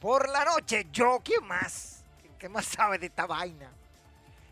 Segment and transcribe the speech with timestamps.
[0.00, 0.86] Por la noche.
[0.90, 2.02] Yo, ¿quién más?
[2.38, 3.70] ¿Qué más sabe de esta vaina?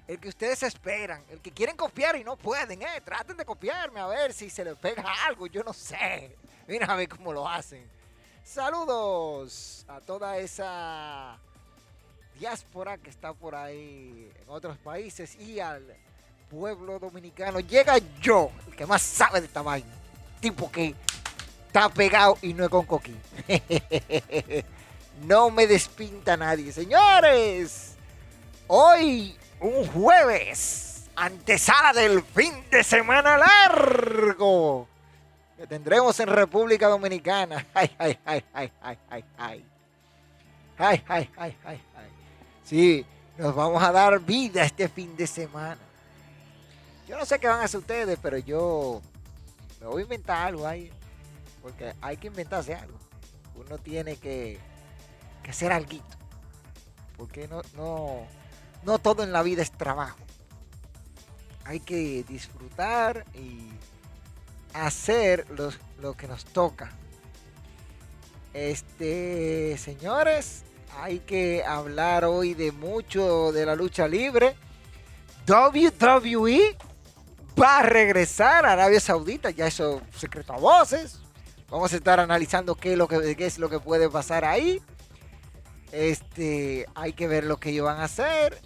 [0.07, 3.01] El que ustedes esperan, el que quieren copiar y no pueden, eh.
[3.03, 6.37] Traten de copiarme a ver si se les pega algo, yo no sé.
[6.69, 7.89] Mira a ver cómo lo hacen.
[8.45, 11.39] Saludos a toda esa
[12.39, 15.97] diáspora que está por ahí en otros países y al
[16.51, 17.61] pueblo dominicano.
[17.61, 19.95] Llega yo, el que más sabe de esta vaina.
[20.41, 20.95] Tipo que
[21.75, 23.21] está pegado y no es con coquín.
[25.27, 27.97] no me despinta nadie, señores.
[28.69, 34.87] Hoy, un jueves, antesala del fin de semana largo
[35.57, 37.67] que tendremos en República Dominicana.
[37.75, 39.65] Ay, ay, ay, ay, ay, ay, ay.
[40.79, 41.83] Ay, ay, ay, ay.
[42.63, 43.05] Sí,
[43.37, 45.81] nos vamos a dar vida este fin de semana.
[47.09, 49.03] Yo no sé qué van a hacer ustedes, pero yo
[49.81, 50.93] me voy a inventar algo ahí.
[51.65, 52.99] Porque hay que inventarse algo.
[53.57, 54.61] Uno tiene que,
[55.49, 55.99] hacer algo.
[57.17, 58.27] Porque no, no,
[58.83, 60.19] no todo en la vida es trabajo.
[61.65, 63.71] Hay que disfrutar y
[64.75, 65.47] hacer
[66.01, 66.93] lo que nos toca.
[68.53, 70.65] Este, señores,
[71.01, 74.55] hay que hablar hoy de mucho de la lucha libre.
[75.49, 76.77] WWE
[77.59, 81.24] va a regresar a Arabia Saudita, ya eso secreto a voces.
[81.75, 84.81] Vamos a estar analizando qué es lo que, es lo que puede pasar ahí.
[85.91, 88.61] Este, hay que ver lo que ellos van a hacer.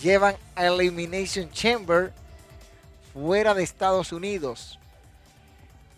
[0.00, 2.12] Llevan Elimination Chamber
[3.12, 4.78] fuera de Estados Unidos.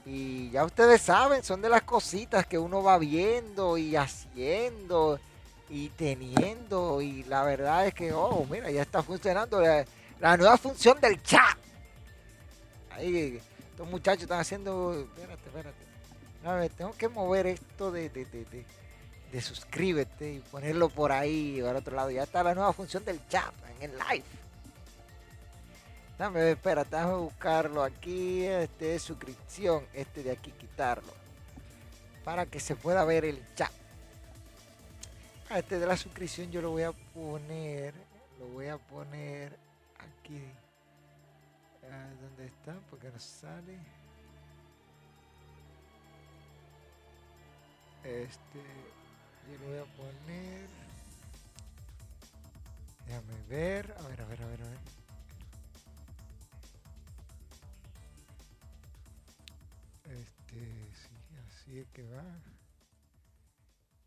[0.06, 5.20] Y ya ustedes saben, son de las cositas que uno va viendo y haciendo
[5.69, 7.03] y teniendo.
[7.03, 9.84] Y la verdad es que, oh, mira, ya está funcionando la,
[10.19, 11.59] la nueva función del chat.
[12.88, 13.38] Ahí,
[13.70, 14.94] estos muchachos están haciendo.
[14.94, 15.92] Espérate, espérate.
[16.77, 18.65] Tengo que mover esto de, de, de,
[19.31, 22.11] de, suscríbete y ponerlo por ahí o al otro lado.
[22.11, 24.25] Ya está la nueva función del chat en el live.
[26.19, 28.45] Dame, espera, déjame buscarlo aquí.
[28.45, 29.87] Este es suscripción.
[29.93, 31.13] Este de aquí quitarlo.
[32.25, 33.71] Para que se pueda ver el chat.
[35.49, 37.95] Ah, este de la suscripción yo lo voy a poner.
[38.41, 39.57] Lo voy a poner
[39.99, 40.43] aquí.
[41.89, 42.75] Ah, ¿Dónde está?
[42.91, 44.02] Porque no sale.
[48.05, 48.63] Este,
[49.49, 50.69] yo lo voy a poner.
[53.07, 53.95] Déjame ver.
[53.99, 54.79] A ver, a ver, a ver, a ver.
[60.05, 60.61] Este,
[60.95, 62.25] sí, así es que va.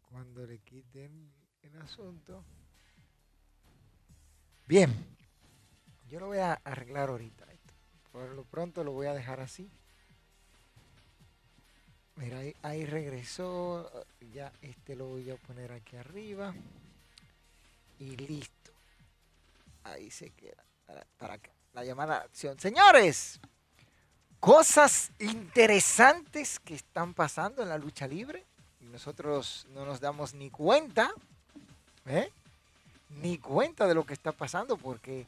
[0.09, 2.44] Cuando le quiten el asunto.
[4.67, 4.94] Bien.
[6.09, 7.45] Yo lo voy a arreglar ahorita.
[8.11, 9.72] Por lo pronto lo voy a dejar así.
[12.17, 13.91] Mira, ahí, regresó.
[14.33, 16.53] Ya este lo voy a poner aquí arriba.
[17.99, 18.71] Y listo.
[19.83, 20.63] Ahí se queda.
[21.17, 21.39] Para,
[21.73, 22.57] la llamada a acción.
[22.59, 23.39] Señores,
[24.39, 28.45] cosas interesantes que están pasando en la lucha libre.
[28.79, 31.11] Y nosotros no nos damos ni cuenta.
[32.05, 32.31] ¿eh?
[33.09, 34.78] Ni cuenta de lo que está pasando.
[34.78, 35.25] Porque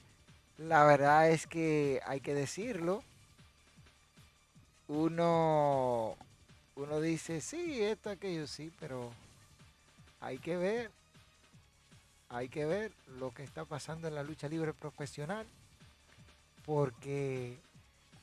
[0.58, 3.04] la verdad es que hay que decirlo.
[4.88, 6.16] Uno
[6.78, 9.12] uno dice, sí, esto, aquello, sí, pero
[10.22, 10.92] hay que ver,
[12.30, 15.46] hay que ver lo que está pasando en la lucha libre profesional,
[16.66, 17.58] porque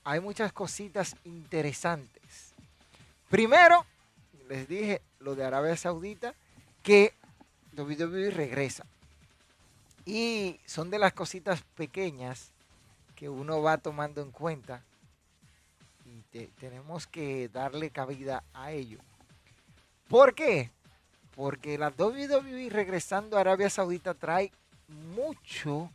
[0.05, 2.53] hay muchas cositas interesantes.
[3.29, 3.85] Primero,
[4.49, 6.35] les dije lo de Arabia Saudita,
[6.85, 7.12] que
[7.77, 8.87] WWE regresa.
[10.06, 12.51] Y son de las cositas pequeñas
[13.17, 14.83] que uno va tomando en cuenta
[16.59, 18.99] tenemos que darle cabida a ello.
[20.09, 20.71] ¿Por qué?
[21.35, 24.53] Porque la WWE regresando a Arabia Saudita trae
[25.15, 25.91] mucho,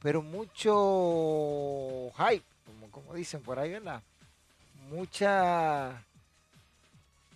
[0.00, 2.44] pero mucho hype,
[2.90, 4.02] como, dicen por ahí, ¿verdad?
[4.90, 5.94] Muchas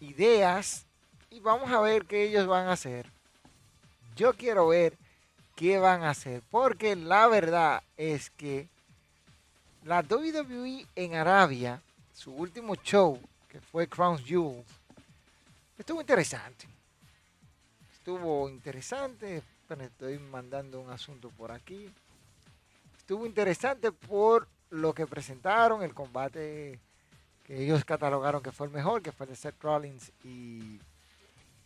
[0.01, 0.85] ideas
[1.31, 3.07] y vamos a ver qué ellos van a hacer.
[4.17, 4.97] Yo quiero ver
[5.55, 8.69] qué van a hacer, porque la verdad es que
[9.85, 11.83] la WWE en Arabia,
[12.17, 14.67] su último show, que fue Crown Jewels,
[15.79, 16.67] estuvo interesante.
[17.93, 21.93] Estuvo interesante, pero estoy mandando un asunto por aquí.
[22.97, 26.81] Estuvo interesante por lo que presentaron, el combate
[27.45, 30.81] que ellos catalogaron que fue el mejor, que fue el de Seth Rollins y,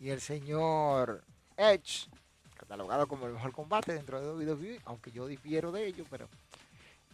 [0.01, 1.23] y el señor
[1.55, 2.09] Edge,
[2.57, 6.27] catalogado como el mejor combate dentro de WWE, aunque yo difiero de ello, pero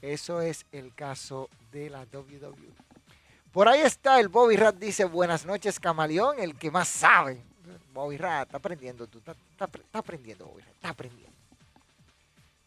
[0.01, 2.86] eso es el caso de la WWE.
[3.51, 7.41] Por ahí está el Bobby Rat, dice buenas noches Camaleón, el que más sabe.
[7.93, 9.35] Bobby Rat, está aprendiendo tú, está,
[9.93, 11.35] aprendiendo Bobby Rat, está aprendiendo.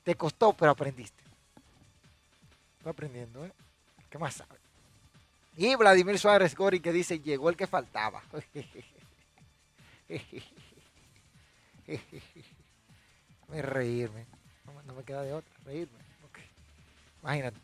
[0.02, 1.22] Te costó, pero aprendiste.
[2.78, 3.52] Está aprendiendo, ¿eh?
[4.08, 4.58] ¿Qué más sabe?
[5.56, 8.22] Y Vladimir Suárez Gori que dice, llegó el que faltaba.
[13.48, 14.26] me reírme.
[14.86, 15.98] No, me queda de otra, reírme.
[17.22, 17.58] Imagínate.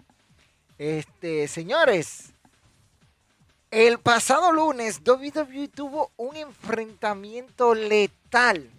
[0.79, 2.35] Este, señores,
[3.71, 8.71] el pasado lunes WWE tuvo un enfrentamiento letal,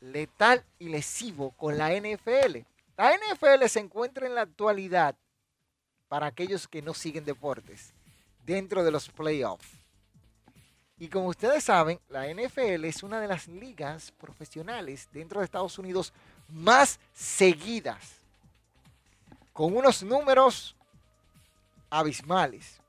[0.00, 2.58] letal y lesivo con la NFL.
[2.96, 5.16] La NFL se encuentra en la actualidad,
[6.08, 7.94] para aquellos que no siguen deportes,
[8.44, 9.66] dentro de los playoffs.
[10.98, 15.78] Y como ustedes saben, la NFL es una de las ligas profesionales dentro de Estados
[15.78, 16.12] Unidos
[16.48, 18.20] más seguidas,
[19.52, 20.76] con unos números
[21.90, 22.81] abismales,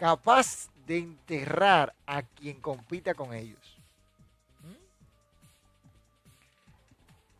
[0.00, 3.60] capaz de enterrar a quien compita con ellos.
[4.62, 4.64] ¿Mm?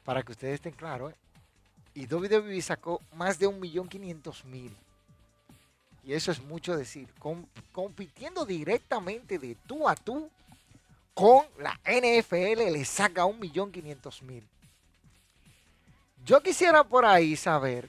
[0.05, 1.17] Para que ustedes estén claros, ¿eh?
[1.95, 4.73] y WWE sacó más de 1.500.000
[6.05, 7.09] y eso es mucho decir,
[7.73, 10.31] compitiendo directamente de tú a tú
[11.15, 14.43] con la NFL le saca 1.500.000.
[16.27, 17.89] Yo quisiera por ahí saber,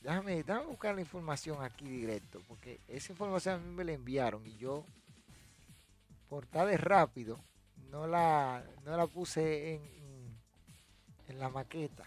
[0.00, 4.46] déjame, déjame buscar la información aquí directo, porque esa información a mí me la enviaron
[4.46, 4.84] y yo,
[6.28, 7.38] por tal de rápido,
[7.90, 9.82] no la, no la puse en,
[11.28, 12.04] en la maqueta.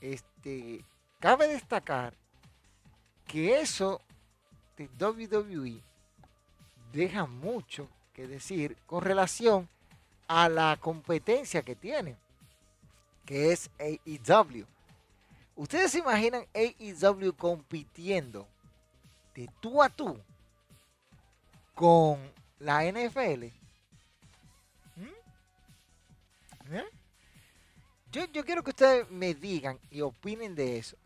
[0.00, 0.84] Este,
[1.18, 2.14] cabe destacar
[3.26, 4.00] que eso
[4.76, 5.82] de WWE
[6.92, 9.68] deja mucho que decir con relación
[10.28, 12.16] a la competencia que tiene,
[13.24, 14.66] que es AEW.
[15.56, 18.46] ¿Ustedes se imaginan AEW compitiendo
[19.34, 20.20] de tú a tú
[21.74, 22.20] con
[22.58, 23.46] la NFL?
[26.66, 26.76] ¿Mm?
[28.12, 30.96] Yo, yo quiero que ustedes me digan y opinen de eso.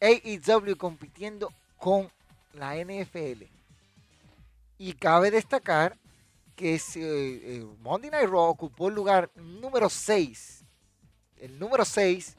[0.00, 2.08] AEW compitiendo con
[2.52, 3.44] la NFL.
[4.78, 5.96] Y cabe destacar
[6.54, 10.61] que eh, eh, Monday Night Raw ocupó el lugar número 6.
[11.42, 12.36] El número 6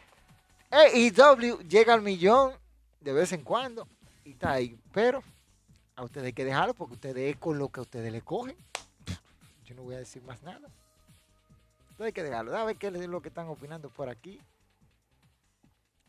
[0.71, 2.53] AEW llega al millón
[2.99, 3.87] de vez en cuando
[4.23, 5.21] y está ahí, pero
[5.95, 8.57] a ustedes hay que dejarlo porque ustedes con lo que ustedes le cogen.
[9.65, 10.67] Yo no voy a decir más nada.
[11.91, 12.57] Entonces hay que dejarlo.
[12.57, 14.41] A ver qué es lo que están opinando por aquí.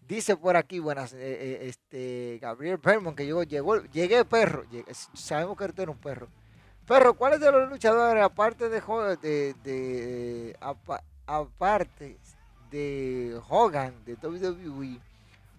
[0.06, 4.64] Dice por aquí, buenas, eh, eh, este Gabriel Permon que llegó, llegó, llegué perro.
[5.14, 6.28] sabemos que usted era un perro.
[6.86, 10.56] Perro, ¿cuáles de los luchadores, aparte de, de,
[11.26, 12.16] aparte
[12.70, 15.00] de Hogan, de WWE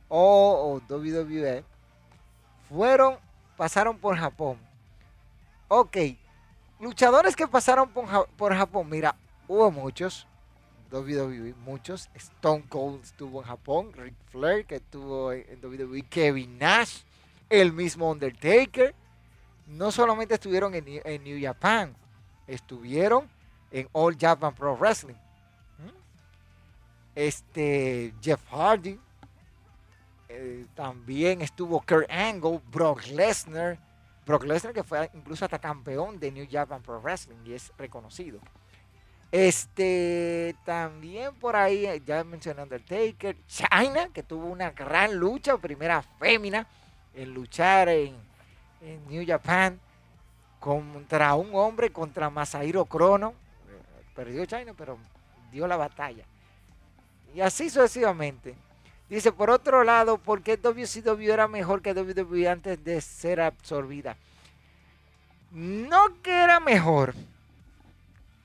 [0.07, 1.65] o, o WWE,
[2.69, 3.17] fueron
[3.57, 4.57] pasaron por Japón.
[5.67, 5.97] Ok,
[6.79, 9.15] luchadores que pasaron por, Japón, mira,
[9.47, 10.27] hubo muchos,
[10.91, 12.09] WWE, muchos.
[12.15, 17.01] Stone Cold estuvo en Japón, Ric Flair que estuvo en WWE, Kevin Nash,
[17.49, 18.93] el mismo Undertaker.
[19.67, 20.85] No solamente estuvieron en,
[21.23, 21.95] New Japan,
[22.47, 23.29] estuvieron
[23.71, 25.15] en All Japan Pro Wrestling.
[25.15, 25.89] ¿Mm?
[27.15, 28.97] Este, Jeff Hardy,
[30.29, 33.77] eh, también estuvo Kurt Angle, Brock Lesnar,
[34.25, 38.39] Brock Lesnar que fue incluso hasta campeón de New Japan Pro Wrestling y es reconocido.
[39.31, 46.65] Este, también por ahí, ya mencioné Undertaker, China, que tuvo una gran lucha, primera fémina
[47.13, 48.15] en luchar en,
[49.09, 49.79] New Japan
[50.59, 53.33] contra un hombre, contra Masahiro Crono.
[54.15, 54.97] Perdió China, pero
[55.51, 56.23] dio la batalla.
[57.35, 58.55] Y así sucesivamente.
[59.09, 64.15] Dice, por otro lado, ¿por qué WCW era mejor que WWE antes de ser absorbida?
[65.51, 67.13] No que era mejor,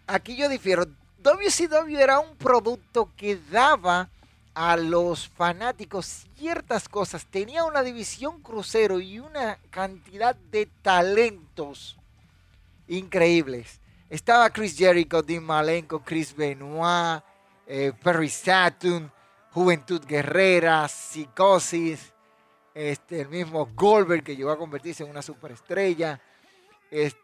[0.06, 0.86] aquí yo difiero.
[1.22, 4.08] WCW era un producto que daba
[4.54, 7.26] a los fanáticos ciertas cosas.
[7.26, 11.96] Tenía una división crucero y una cantidad de talentos
[12.88, 13.80] increíbles.
[14.10, 17.22] Estaba Chris Jericho, Dean Malenko, Chris Benoit,
[17.66, 19.10] eh, Perry Saturn,
[19.52, 22.12] Juventud Guerrera, Psicosis,
[22.74, 26.20] este, el mismo Goldberg que llegó a convertirse en una superestrella.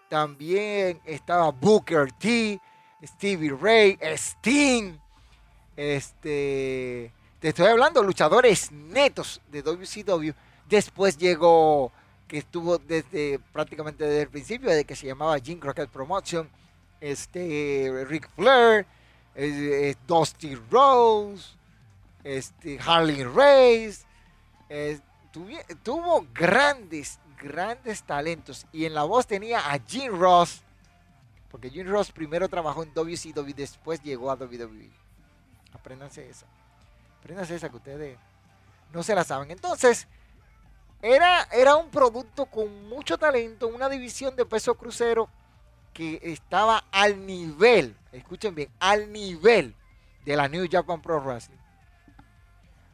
[0.09, 2.61] También estaba Booker T,
[3.05, 4.97] Stevie Ray, Sting.
[5.77, 10.33] Este, te estoy hablando, luchadores netos de WCW.
[10.69, 11.93] Después llegó,
[12.27, 16.49] que estuvo desde prácticamente desde el principio, desde que se llamaba Jim Crockett Promotion,
[17.01, 18.87] este, Rick Flair,
[20.07, 21.57] Dusty Rose,
[22.25, 24.05] este, Harley Race.
[25.83, 28.66] tuvo grandes, grandes talentos.
[28.73, 30.62] Y en la voz tenía a Jim Ross
[31.50, 34.90] porque Jim Ross primero trabajó en WCW después llegó a WWE.
[35.73, 36.47] Apréndanse esa.
[37.21, 38.18] Apréndanse esa que ustedes
[38.92, 39.50] no se la saben.
[39.50, 40.07] Entonces,
[41.00, 45.28] era, era un producto con mucho talento, una división de peso crucero
[45.92, 49.75] que estaba al nivel, escuchen bien, al nivel
[50.25, 51.57] de la New Japan Pro Wrestling.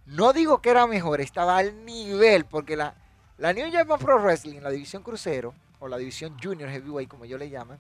[0.07, 2.95] No digo que era mejor, estaba al nivel, porque la,
[3.39, 7.37] la New Japan Pro Wrestling, la división crucero, o la división Junior Heavyweight, como yo
[7.37, 7.79] le llaman,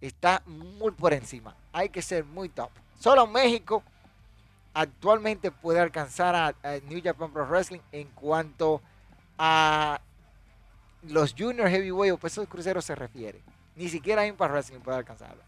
[0.00, 1.54] está muy por encima.
[1.72, 2.70] Hay que ser muy top.
[2.98, 3.82] Solo México
[4.74, 6.54] actualmente puede alcanzar a,
[6.88, 8.82] New Japan Pro Wrestling en cuanto
[9.38, 10.00] a
[11.04, 13.40] los Junior Heavyweight o pesos cruceros se refiere.
[13.74, 15.42] Ni siquiera Impact Wrestling puede alcanzarla.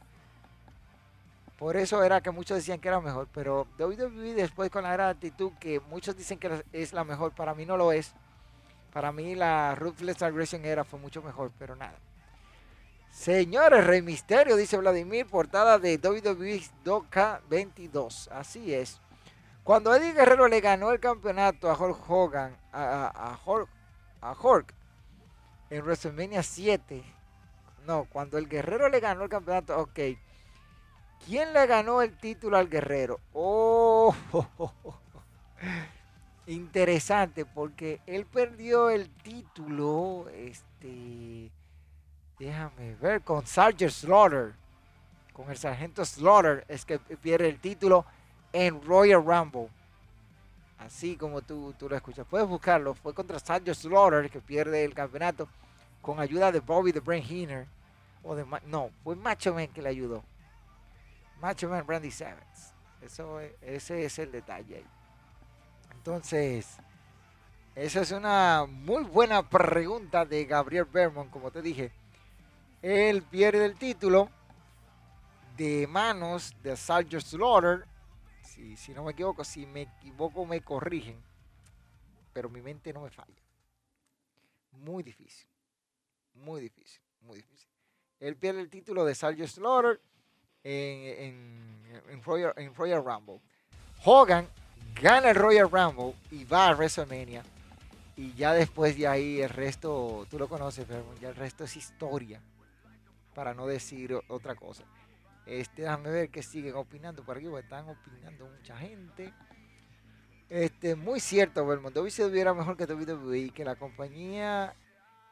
[1.59, 5.53] Por eso era que muchos decían que era mejor, pero WWE después con la actitud
[5.59, 8.15] que muchos dicen que es la mejor, para mí no lo es.
[8.93, 11.99] Para mí la Ruthless Aggression era fue mucho mejor, pero nada.
[13.11, 18.29] Señores, Rey Misterio, dice Vladimir, portada de WWE 2K22.
[18.31, 19.01] Así es.
[19.65, 23.37] Cuando Eddie Guerrero le ganó el campeonato a Hulk Hogan, a,
[24.23, 24.73] a, Hulk,
[25.69, 27.03] en WrestleMania 7.
[27.87, 29.99] No, cuando el Guerrero le ganó el campeonato, ok.
[31.27, 33.21] ¿Quién le ganó el título al Guerrero?
[33.33, 34.15] Oh,
[36.49, 41.53] interesante, porque él perdió el título, este
[42.39, 44.55] Déjame ver, con Sergeant Slaughter.
[45.33, 48.05] Con el sargento Slaughter es que pierde el título
[48.53, 49.69] en Royal Rumble.
[50.79, 52.27] Así como tú, tú lo escuchas.
[52.29, 52.95] Puedes buscarlo.
[52.95, 55.49] Fue contra Sergeant Slaughter que pierde el campeonato
[56.01, 57.67] con ayuda de Bobby the Brain Heener.
[58.23, 60.23] O de, no, fue Macho Man que le ayudó.
[61.41, 62.73] Macho Man Brandy Savage.
[63.01, 64.87] Eso, ese es el detalle ahí.
[66.09, 66.79] Entonces,
[67.75, 71.93] esa es una muy buena pregunta de Gabriel Bermond, como te dije
[72.81, 74.31] él pierde el título
[75.59, 77.87] de manos de Sergio Slaughter.
[78.43, 81.23] Si, no me equivoco, si me equivoco me corrigen.
[82.33, 83.43] Pero mi mente no me falla.
[84.71, 85.47] Muy difícil.
[86.33, 87.03] Muy difícil.
[87.21, 87.69] Muy difícil.
[88.19, 90.01] Él pierde el título de Sergio Slaughter
[90.65, 92.23] en, en,
[92.57, 93.43] en Royal Rumble.
[94.07, 94.49] Hogan
[95.01, 97.43] gana el Royal Rumble y va a WrestleMania.
[98.17, 101.77] Y ya después de ahí el resto, tú lo conoces, pero ya el resto es
[101.77, 102.41] historia
[103.35, 104.83] para no decir otra cosa.
[105.47, 109.33] Este, déjame ver que siguen opinando por aquí, están opinando mucha gente.
[110.51, 111.97] Este, muy cierto, Belmont.
[112.09, 114.75] se hubiera mejor que WWE que la compañía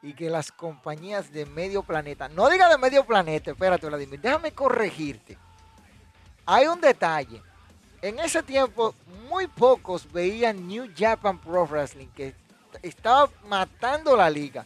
[0.01, 2.29] y que las compañías de medio planeta.
[2.29, 4.21] No diga de medio planeta, espérate, Vladimir.
[4.21, 5.37] Déjame corregirte.
[6.45, 7.41] Hay un detalle.
[8.01, 8.93] En ese tiempo,
[9.29, 12.35] muy pocos veían New Japan Pro Wrestling, que
[12.81, 14.65] estaba matando la liga.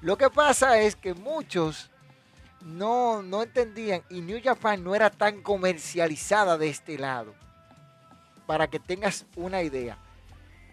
[0.00, 1.90] Lo que pasa es que muchos
[2.62, 7.34] no, no entendían y New Japan no era tan comercializada de este lado.
[8.46, 9.98] Para que tengas una idea.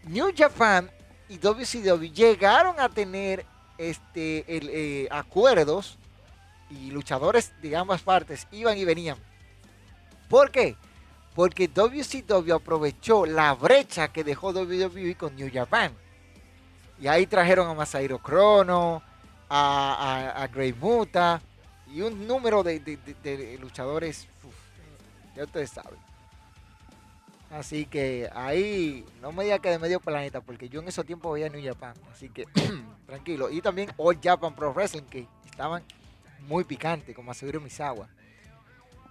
[0.03, 0.89] New Japan
[1.27, 3.45] y WCW llegaron a tener
[3.77, 5.97] este, eh, acuerdos
[6.69, 9.17] y luchadores de ambas partes iban y venían.
[10.29, 10.75] ¿Por qué?
[11.37, 15.91] Porque WCW aprovechó la brecha que dejó WWE con New Japan.
[16.99, 19.03] Y ahí trajeron a Masahiro Crono,
[19.47, 21.39] a, a, Grey Muta
[21.93, 22.81] y un número de,
[23.61, 24.27] luchadores.
[25.35, 25.99] ya ustedes saben.
[27.51, 31.35] Así que ahí no me diga que de medio planeta, porque yo en esos tiempos
[31.35, 31.93] veía New Japan.
[32.11, 32.47] Así que
[33.05, 33.51] tranquilo.
[33.51, 35.83] Y también All Japan Pro Wrestling, que estaban
[36.47, 38.09] muy picantes, como Aseguro Misawa.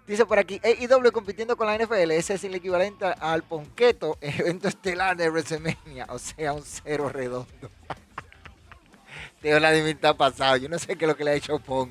[0.06, 4.68] Dice por aquí, AEW compitiendo con la NFL, ese es el equivalente al Ponqueto, evento
[4.68, 7.46] estelar de WrestleMania, o sea, un cero redondo.
[9.42, 11.90] Teo Vladimir está pasado, yo no sé qué es lo que le ha hecho Pong.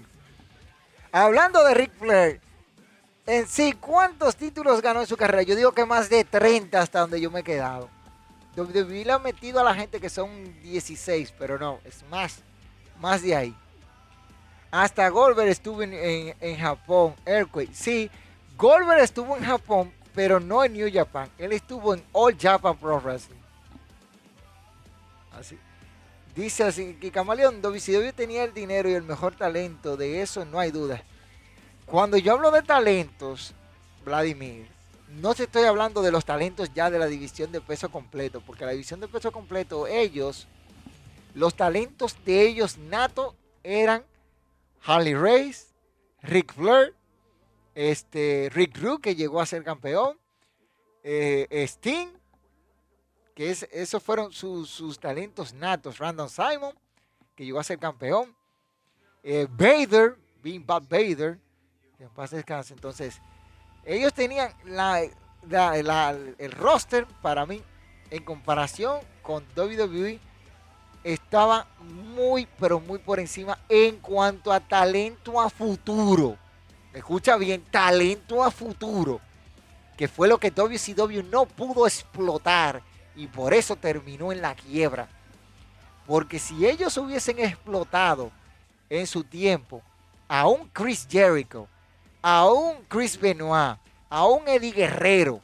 [1.11, 2.41] Hablando de Ric Flair,
[3.25, 5.43] en sí, ¿cuántos títulos ganó en su carrera?
[5.43, 7.89] Yo digo que más de 30 hasta donde yo me he quedado.
[8.55, 12.39] WWE le ha metido a la gente que son 16, pero no, es más,
[12.99, 13.55] más de ahí.
[14.75, 17.73] Hasta Goldberg estuvo en, Japón, Earthquake.
[17.73, 18.11] Sí,
[18.57, 21.29] Goldberg estuvo en Japón, pero no en New Japan.
[21.37, 23.39] Él estuvo en All Japan Pro Wrestling.
[25.31, 25.57] Así.
[26.35, 30.59] Dice así que Camaleón, WCW tenía el dinero y el mejor talento, de eso no
[30.59, 31.01] hay duda.
[31.85, 33.53] Cuando yo hablo de talentos,
[34.03, 34.67] Vladimir,
[35.21, 38.65] no te estoy hablando de los talentos ya de la división de peso completo, porque
[38.65, 40.49] la división de peso completo, ellos,
[41.33, 44.03] los talentos de ellos nato eran
[44.85, 45.67] Harley Race,
[46.21, 46.93] Rick Flair,
[47.73, 50.17] este, Rick Rude, que llegó a ser campeón,
[51.03, 52.09] eh, Sting,
[53.33, 56.73] que es, esos fueron sus, talentos natos, Random Simon,
[57.35, 58.35] que llegó a ser campeón,
[59.23, 61.39] eh, Vader, Being Bad Vader,
[61.97, 62.73] que en paz descanse.
[62.73, 63.19] Entonces,
[63.83, 67.61] ellos tenían la, el roster para mí,
[68.11, 70.19] en comparación con WWE,
[71.05, 71.67] estaba
[72.15, 76.35] muy, pero muy por encima en cuanto a talento a futuro.
[76.93, 79.21] Escucha bien, talento a futuro.
[79.95, 82.81] Que fue lo que WCW no pudo explotar
[83.15, 85.07] y por eso terminó en la quiebra.
[86.07, 88.31] Porque si ellos hubiesen explotado
[88.89, 89.83] en su tiempo
[90.27, 91.67] a un Chris Jericho,
[92.23, 93.77] a un Chris Benoit,
[94.09, 95.39] a un Eddie Guerrero,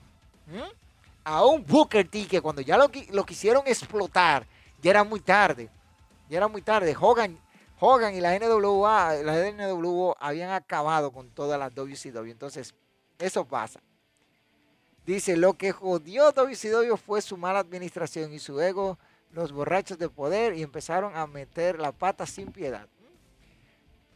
[1.23, 4.47] a un Booker T, que cuando ya lo, lo quisieron explotar,
[4.81, 5.69] ya era muy tarde.
[6.29, 6.95] Ya era muy tarde.
[6.99, 7.37] Hogan,
[7.79, 12.31] Hogan y la NWA, la NWO habían acabado con todas las WCW.
[12.31, 12.73] Entonces,
[13.19, 13.81] eso pasa.
[15.05, 18.97] Dice, lo que jodió WCW fue su mala administración y su ego,
[19.31, 22.87] los borrachos de poder y empezaron a meter la pata sin piedad.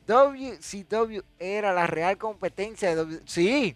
[0.07, 3.23] WCW era la real competencia de WCW.
[3.25, 3.75] Sí,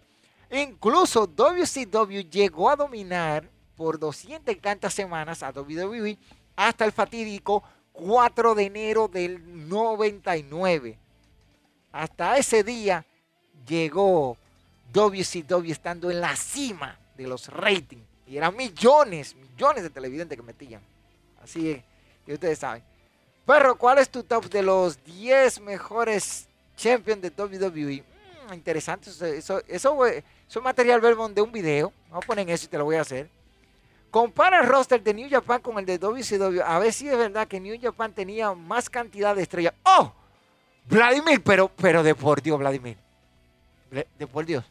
[0.51, 6.17] incluso WCW llegó a dominar por 200 y tantas semanas a WWE
[6.67, 10.97] hasta el fatídico 4 de enero del 99.
[11.93, 13.05] Hasta ese día
[13.65, 14.37] llegó
[14.91, 18.03] WCW estando en la cima de los ratings.
[18.27, 20.81] Y eran millones, millones de televidentes que metían.
[21.41, 21.83] Así es,
[22.25, 22.83] que ustedes saben.
[23.45, 26.45] Pero, ¿cuál es tu top de los 10 mejores
[26.75, 28.03] champions de WWE?
[28.49, 31.93] Mm, interesante, eso, eso, eso, es material verbo de un video.
[32.09, 33.29] Vamos a poner eso y te lo voy a hacer.
[34.11, 36.61] Compara el roster de New Japan con el de WCW.
[36.65, 39.73] A ver si es verdad que New Japan tenía más cantidad de estrellas.
[39.83, 40.11] ¡Oh!
[40.85, 42.97] Vladimir, pero, pero de por Dios, Vladimir.
[43.91, 44.65] De por Dios.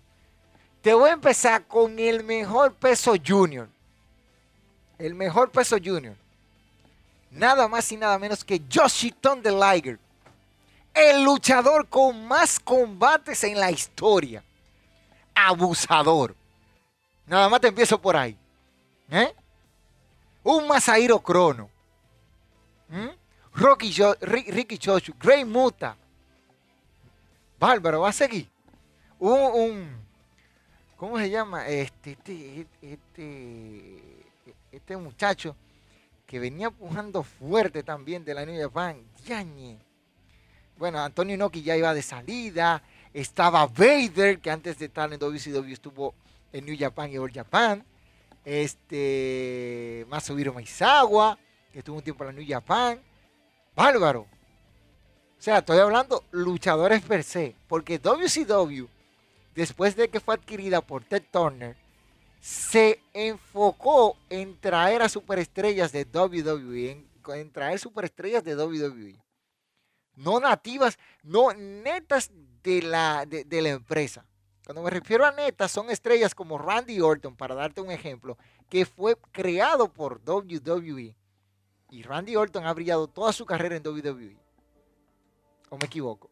[0.82, 3.68] Te voy a empezar con el mejor peso junior.
[4.98, 6.16] El mejor peso junior.
[7.30, 9.98] Nada más y nada menos que Joshi the Liger.
[10.94, 14.42] El luchador con más combates en la historia.
[15.34, 16.34] Abusador.
[17.26, 18.36] Nada más te empiezo por ahí.
[19.10, 19.34] ¿Eh?
[20.44, 21.70] Un Masahiro Crono.
[22.88, 23.08] ¿Mm?
[23.54, 25.96] Rocky Ricky Chochu, Grey Muta.
[27.58, 28.48] Bárbaro, va a seguir.
[29.18, 29.88] Un,
[30.96, 31.66] ¿cómo se llama?
[31.66, 34.02] Este, este, este,
[34.70, 35.56] este muchacho
[36.24, 39.02] que venía pujando fuerte también de la New Japan.
[39.26, 39.78] Yañe.
[40.76, 42.82] Bueno, Antonio Inoki ya iba de salida.
[43.12, 46.14] Estaba Vader, que antes de estar en WCW estuvo
[46.52, 47.84] en New Japan y All Japan
[48.44, 51.38] este, Masahiro Maizawa,
[51.72, 53.00] que estuvo un tiempo en la New Japan.
[53.74, 54.22] Bárbaro.
[54.22, 58.86] O sea, estoy hablando luchadores per se, porque WCW,
[59.54, 61.76] después de que fue adquirida por Ted Turner,
[62.40, 69.16] se enfocó en traer a superestrellas de WWE, en, traer superestrellas de WWE.
[70.16, 72.30] No nativas, no netas
[72.62, 74.24] de la, de la empresa.
[74.68, 78.36] Cuando me refiero a netas, son estrellas como Randy Orton, para darte un ejemplo,
[78.68, 81.16] que fue creado por WWE.
[81.88, 84.36] Y Randy Orton ha brillado toda su carrera en WWE.
[85.70, 86.28] ¿O me equivoco?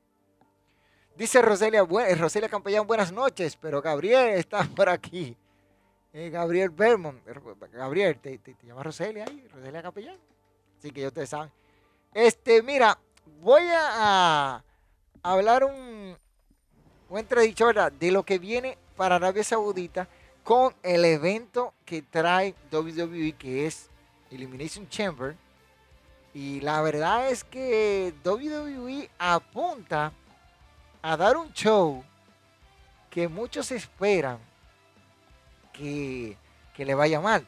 [1.16, 5.34] Dice Roselia, eh, Roselia Campellán, buenas noches, pero Gabriel está por aquí.
[6.12, 7.22] Eh, Gabriel Bermond.
[7.72, 9.48] Gabriel, ¿te, te, llamas Roselia ahí?
[9.48, 10.18] Roselia Campellán.
[10.78, 11.50] Así que ya ustedes saben.
[12.12, 12.98] Este, mira,
[13.40, 14.62] voy a,
[15.22, 16.18] hablar un,
[17.08, 17.66] un entredicho.
[17.72, 20.08] De lo que viene para Arabia Saudita
[20.44, 23.90] con el evento que trae WWE, que es
[24.30, 25.36] Elimination Chamber.
[26.34, 30.12] Y la verdad es que WWE apunta
[31.02, 32.04] a dar un show
[33.10, 34.38] que muchos esperan
[35.72, 36.36] que,
[36.76, 37.46] le vaya mal.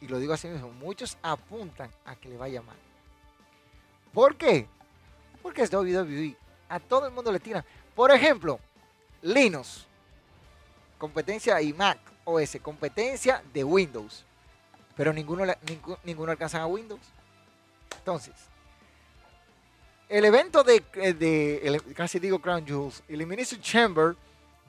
[0.00, 2.76] Y, y, lo digo así mismo, muchos apuntan a que le vaya mal.
[4.12, 4.68] ¿Por qué?
[5.42, 6.36] Porque es WWE.
[6.68, 7.64] A todo el mundo le tiran.
[7.94, 8.58] Por ejemplo,
[9.22, 9.86] Linux,
[10.98, 14.24] competencia y Mac OS, competencia de Windows.
[14.96, 15.44] Pero ninguno,
[16.04, 17.00] ninguno, alcanza a Windows.
[17.98, 18.34] Entonces,
[20.08, 24.14] el evento de, eh, casi digo Crown Jewels, Elimination Chamber,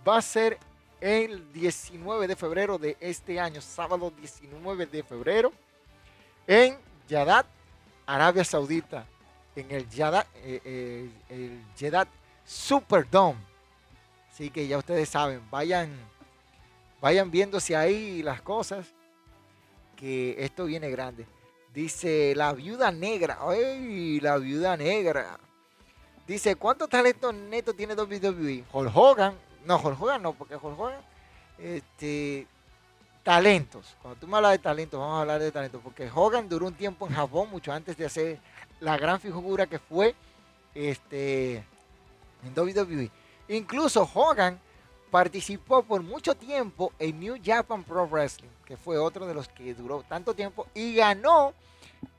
[0.07, 0.57] va a ser
[1.01, 5.51] el 19 de febrero de este año, sábado 19 de febrero,
[6.47, 7.45] en Yadat,
[8.05, 9.05] Arabia Saudita
[9.55, 11.62] en el Jeddah, eh, eh, el
[12.45, 13.39] Superdome.
[14.32, 15.95] Así que ya ustedes saben, vayan,
[16.99, 18.88] vayan viéndose ahí las cosas,
[19.95, 21.25] que esto viene grande.
[21.73, 23.38] Dice la viuda negra.
[23.41, 25.39] ¡Ay, la viuda negra!
[26.27, 28.63] Dice, ¿cuántos talentos netos tiene WWE?
[28.71, 29.36] Hulk Hogan.
[29.65, 31.01] No, Hulk Hogan no, porque Hulk Hogan,
[31.58, 32.47] este,
[33.23, 33.95] talentos.
[34.01, 36.75] Cuando tú me hablas de talentos, vamos a hablar de talentos, porque Hogan duró un
[36.75, 38.39] tiempo en Japón, mucho antes de hacer
[38.79, 40.15] la gran figura que fue
[40.75, 41.63] este,
[42.45, 43.12] en WWE.
[43.49, 44.60] Incluso Hogan
[45.12, 49.73] participó por mucho tiempo en New Japan Pro Wrestling, que fue otro de los que
[49.75, 51.53] duró tanto tiempo y ganó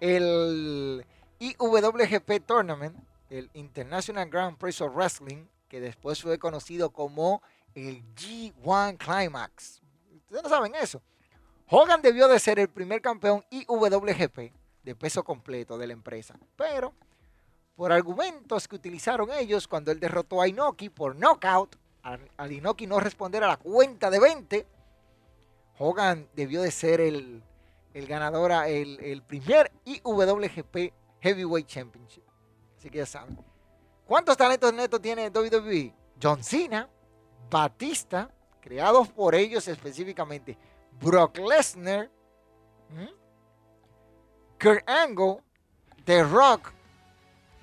[0.01, 1.05] el
[1.39, 2.97] IWGP Tournament,
[3.31, 7.43] el International Grand Prix of Wrestling, que después fue conocido como
[7.75, 9.83] el G1 Climax.
[10.15, 11.03] Ustedes no saben eso.
[11.69, 14.53] Hogan debió de ser el primer campeón IWGP
[14.85, 16.39] de peso completo de la empresa.
[16.57, 16.95] Pero
[17.77, 23.01] por argumentos que utilizaron ellos cuando él derrotó a Inoki por knockout, al, Inoki no
[23.01, 24.67] responder a la cuenta de 20,
[25.79, 27.43] Hogan debió de ser el,
[27.95, 32.23] ganador, el, el, primer IWGP Heavyweight Championship.
[32.79, 33.39] Así que ya saben.
[34.07, 35.95] ¿Cuántos talentos netos tiene WWE?
[36.23, 36.89] John Cena,
[37.51, 40.57] Batista, creados por ellos específicamente,
[41.01, 42.11] Brock Lesnar,
[44.61, 45.43] Kurt Angle,
[46.05, 46.73] The Rock,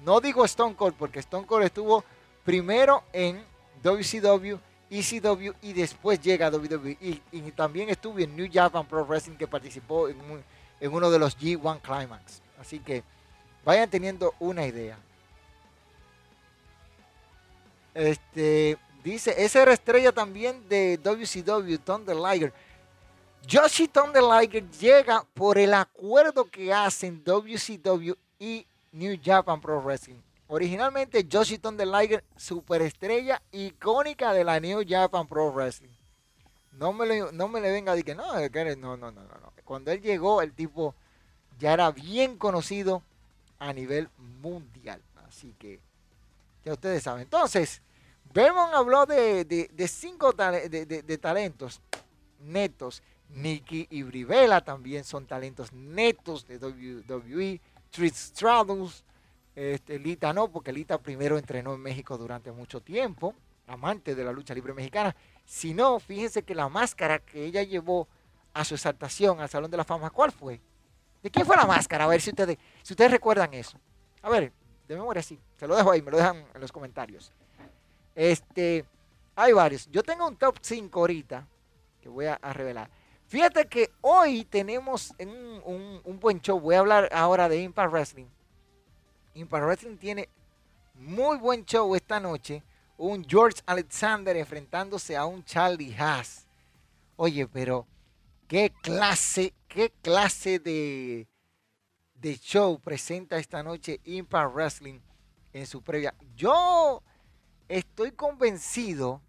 [0.06, 2.04] no digo Stone Cold porque Stone Cold estuvo
[2.44, 3.44] primero en
[3.84, 4.58] WCW,
[4.90, 6.98] ECW y después llega a WWE.
[7.32, 10.18] Y, también estuvo en New Japan Pro Wrestling que participó en,
[10.92, 12.42] uno de los G1 Climax.
[12.60, 13.04] Así que
[13.64, 14.98] vayan teniendo una idea.
[17.94, 22.54] Este, dice, esa era estrella también de WCW, Thunder Liger.
[23.50, 30.21] Joshi Thunder Liger llega por el acuerdo que hacen WCW y New Japan Pro Wrestling.
[30.47, 35.89] Originalmente Joshi Thunder Liger, superestrella icónica de la New Japan Pro Wrestling.
[36.73, 39.54] No me, le, no me le venga decir que no, no, no, no, no.
[39.63, 40.95] Cuando él llegó, el tipo
[41.60, 43.04] ya era bien conocido
[43.60, 44.10] a nivel
[44.41, 45.01] mundial.
[45.27, 45.80] Así que
[46.65, 47.21] ya ustedes saben.
[47.21, 47.82] Entonces,
[48.34, 51.82] Vermont habló de, cinco de, talentos
[52.39, 57.62] netos Nikki y Brivela también son talentos netos de WWE.
[57.91, 59.04] Trish Stratus,
[59.54, 63.36] este, Lita no, porque Lita primero entrenó en México durante mucho tiempo,
[63.67, 65.15] amante de la lucha libre mexicana.
[65.45, 68.08] Si no, fíjense que la máscara que ella llevó
[68.54, 70.62] a su exaltación al Salón de la Fama, ¿cuál fue?
[71.21, 72.06] ¿De quién fue la máscara?
[72.06, 73.77] A ver si ustedes, si ustedes recuerdan eso.
[74.21, 74.51] A ver,
[74.88, 77.32] de memoria sí, se lo dejo ahí, me lo dejan en los comentarios.
[78.15, 78.86] Este,
[79.36, 79.89] hay varios.
[79.91, 81.45] Yo tengo un top 5 ahorita
[82.01, 82.89] que voy a revelar.
[83.32, 86.60] Fíjate que hoy tenemos un, buen show.
[86.60, 88.26] Voy a hablar ahora de Impact Wrestling.
[89.36, 90.28] Impact Wrestling tiene
[90.96, 92.62] muy buen show esta noche.
[92.98, 96.46] Un George Alexander enfrentándose a un Charlie Haas.
[97.15, 97.88] Oye, pero
[98.50, 101.26] qué clase, qué clase de,
[102.15, 105.00] de show presenta esta noche Impact Wrestling
[105.54, 106.13] en su previa.
[106.36, 107.02] Yo
[107.70, 109.22] estoy convencido,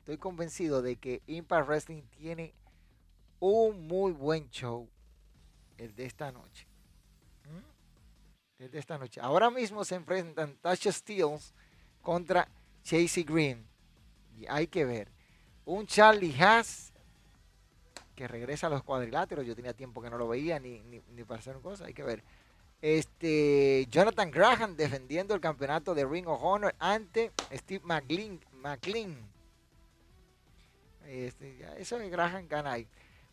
[0.00, 2.52] estoy convencido de que Impact Wrestling tiene
[3.40, 4.88] un muy buen show
[5.78, 6.66] el de esta noche.
[7.44, 8.62] ¿Mm?
[8.62, 9.20] El de esta noche.
[9.20, 11.54] Ahora mismo se enfrentan Tasha Steels
[12.02, 12.48] contra
[12.82, 13.66] Chasey Green.
[14.38, 15.10] Y hay que ver.
[15.64, 16.92] Un Charlie Haas
[18.14, 19.46] que regresa a los cuadriláteros.
[19.46, 21.86] Yo tenía tiempo que no lo veía ni, ni, para hacer cosas.
[21.86, 22.22] Hay que ver.
[22.80, 28.40] Este, Jonathan Graham defendiendo el campeonato de Ring of Honor ante Steve McLean.
[28.52, 29.16] McLean.
[31.06, 32.88] Este, eso de Graham gana ahí.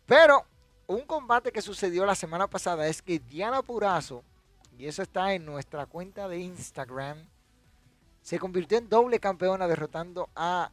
[0.06, 0.46] Pero
[0.88, 4.24] un combate que sucedió la semana pasada es que Diana Purazo
[4.78, 7.18] y eso está en nuestra cuenta de Instagram,
[8.22, 10.72] se convirtió en doble campeona derrotando a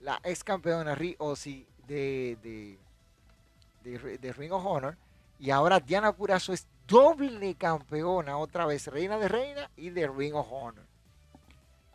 [0.00, 2.78] la ex campeona Ryosi de, de,
[3.84, 4.96] de, de Ring of Honor.
[5.38, 10.34] Y ahora Diana Purazo es doble campeona, otra vez, reina de reina y de Ring
[10.34, 10.84] of Honor.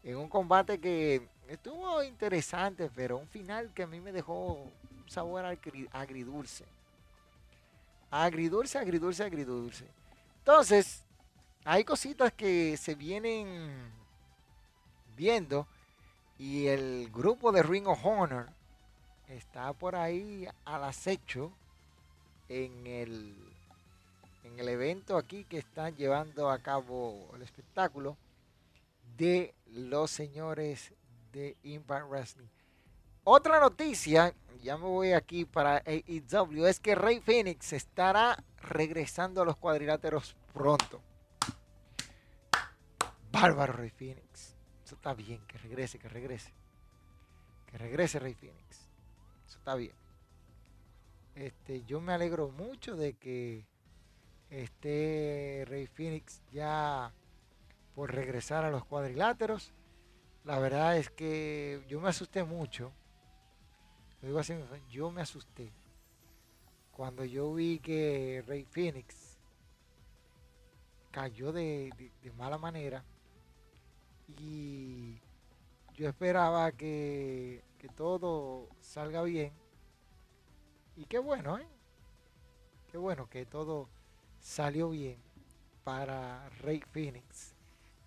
[0.03, 5.09] En un combate que estuvo interesante, pero un final que a mí me dejó un
[5.09, 5.45] sabor
[5.91, 6.65] agridulce.
[8.09, 9.87] Agridulce, agridulce, agridulce.
[10.39, 11.03] Entonces,
[11.65, 13.91] hay cositas que se vienen
[15.15, 15.67] viendo
[16.37, 18.49] y el grupo de Ring of Honor
[19.27, 21.51] está por ahí al acecho
[22.47, 23.35] en el,
[24.43, 28.15] en el evento aquí que están llevando a cabo el espectáculo
[29.17, 30.93] de los señores
[31.33, 32.47] de Impact Wrestling.
[33.29, 39.45] Otra noticia, ya me voy aquí para AEW, es que Rey Phoenix estará regresando a
[39.45, 41.01] los cuadriláteros pronto.
[43.29, 44.55] Bárbaro Rey Phoenix.
[44.81, 46.53] Eso está bien, que regrese, que regrese.
[47.65, 48.87] Que regrese Rey Phoenix.
[49.45, 49.95] Eso está bien.
[51.35, 53.67] Este, yo me alegro mucho de que
[54.49, 57.11] esté Rey Phoenix ya
[57.93, 59.73] por regresar a los cuadriláteros.
[60.45, 62.93] La verdad es que yo me asusté mucho.
[64.21, 64.53] Digo así,
[64.89, 65.71] yo me asusté.
[66.91, 69.37] Cuando yo vi que Rey Phoenix
[71.11, 73.03] cayó de, de mala manera
[74.39, 75.19] y
[75.95, 77.63] yo esperaba que,
[77.95, 79.51] todo salga bien.
[80.95, 81.67] Y qué bueno, ¿eh?
[82.91, 83.87] Qué bueno que todo
[84.39, 85.17] salió bien
[85.83, 87.55] para Rey Phoenix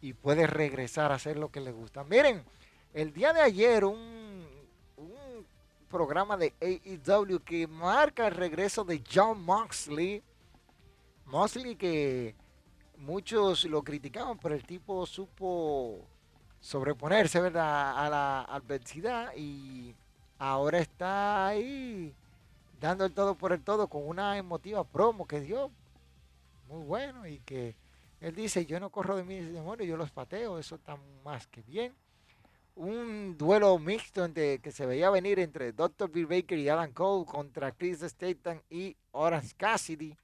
[0.01, 2.05] y puede regresar a hacer lo que le gusta.
[2.05, 2.44] Miren,
[2.94, 4.46] el día de ayer un
[5.90, 10.22] programa de AEW que marca el regreso de John Moxley.
[11.26, 12.35] Moxley que
[12.96, 16.07] muchos lo criticaban, pero el tipo supo
[16.61, 19.94] sobreponerse, ¿verdad?, a la adversidad y
[20.38, 22.14] ahora está ahí
[22.81, 25.70] dando el todo por el todo con una emotiva promo que dio
[26.68, 27.76] muy bueno y que
[28.20, 31.62] él dice, yo no corro de mis demonios, yo los pateo, eso está más que
[31.62, 31.94] bien.
[32.74, 36.11] Un duelo mixto entre, que se veía venir entre Dr.
[36.11, 40.16] Bill Baker y Alan Cole contra Chris Staten y Orange Cassidy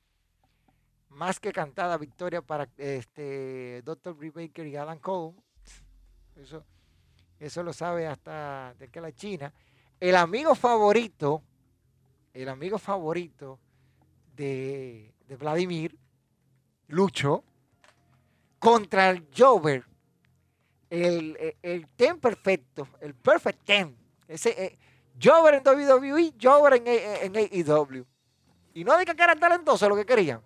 [1.17, 4.15] más que cantada victoria para este Dr.
[4.15, 5.35] Brie Baker y Alan Cole.
[6.37, 6.63] Eso,
[7.39, 9.53] eso lo sabe hasta de que la China.
[9.99, 11.43] El amigo favorito,
[12.35, 13.59] el amigo favorito
[14.35, 15.99] de, Vladimir,
[16.89, 17.43] Lucho,
[18.59, 19.85] contra el Jover,
[20.91, 23.97] el, el, ten perfecto, el perfect ten.
[24.29, 24.79] Ese, eh,
[25.19, 28.05] en WWE, Jover en, en, AEW.
[28.75, 30.43] Y no digan que eran talentosos lo que querían.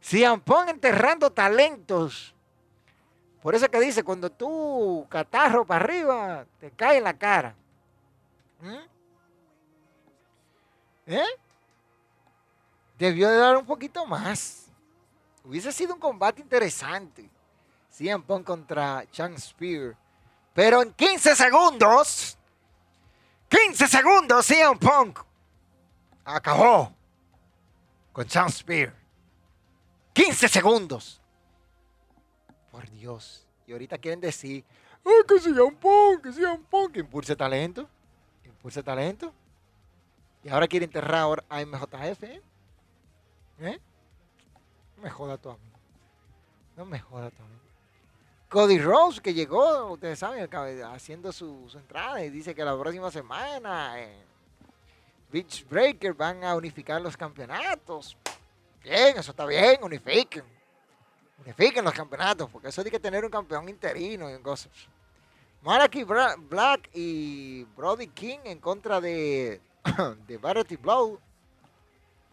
[0.00, 2.34] CM Punk enterrando talentos.
[3.42, 7.54] Por eso que dice, cuando tú catarro para arriba, te cae en la cara.
[8.60, 8.90] ¿Mm?
[11.06, 11.24] ¿Eh?
[12.98, 14.66] Debió de dar un poquito más.
[15.44, 17.30] Hubiese sido un combate interesante.
[17.90, 19.96] CM Punk contra Chang Spear.
[20.54, 22.38] Pero en 15 segundos,
[23.48, 25.20] 15 segundos, CM Punk
[26.24, 26.92] acabó
[28.12, 28.94] con Chang Spear.
[30.12, 31.20] 15 segundos.
[32.70, 33.46] Por Dios.
[33.66, 34.64] Y ahorita quieren decir,
[35.04, 36.96] Ay, que sea un punk, que un punk.
[36.96, 37.88] Impulse talento.
[38.44, 39.32] Impulse talento.
[40.42, 42.22] Y ahora quiere enterrar a MJF.
[42.24, 42.42] ¿eh?
[43.60, 43.80] ¿Eh?
[44.96, 45.78] No me joda tu amigo.
[46.76, 47.69] No me joda tu amigo.
[48.50, 50.48] Cody Rose, que llegó, ustedes saben,
[50.86, 54.10] haciendo su, entrada y dice que la próxima semana en
[55.30, 58.16] Beach Breaker van a unificar los campeonatos.
[58.82, 60.42] Bien, eso está bien, unifiquen.
[61.44, 64.72] Unifiquen los campeonatos, porque eso hay que tener un campeón interino y cosas.
[65.62, 69.60] Maraki Black y Brody King en contra de,
[70.26, 71.20] de Variety Blow.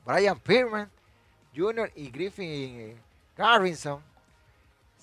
[0.03, 0.89] Brian Pierman
[1.55, 1.91] Jr.
[1.95, 2.99] y Griffin
[3.35, 4.01] Garrison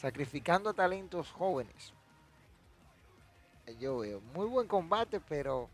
[0.04, 1.94] sacrificando talentos jóvenes.
[3.80, 5.70] Yo veo muy buen combate, pero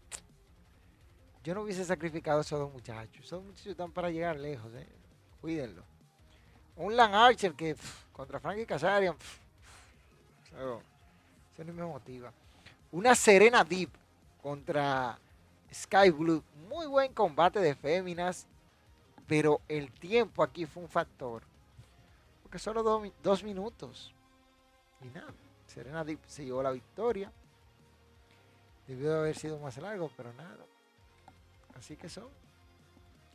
[1.42, 3.24] yo no hubiese sacrificado esos dos muchachos.
[3.24, 4.72] Esos muchachos están para llegar lejos.
[4.74, 4.86] ¿eh?
[5.40, 5.82] Cuídenlo.
[6.76, 7.74] Un Lan Archer que
[8.12, 9.16] contra Frankie Kazarian.
[10.46, 10.80] eso,
[11.64, 12.32] no me motiva.
[12.92, 13.90] Una Serena Deep
[14.40, 15.18] contra
[15.74, 16.44] Sky Blue.
[16.68, 18.46] Muy buen combate de féminas.
[19.26, 21.42] Pero el tiempo aquí fue un factor.
[22.44, 22.84] Porque solo
[23.24, 24.14] dos minutos.
[25.02, 25.32] Y nada.
[25.66, 27.30] Serena Deep se llevó la victoria.
[28.86, 30.64] Debió de haber sido más largo, pero nada.
[31.76, 32.28] Así que son.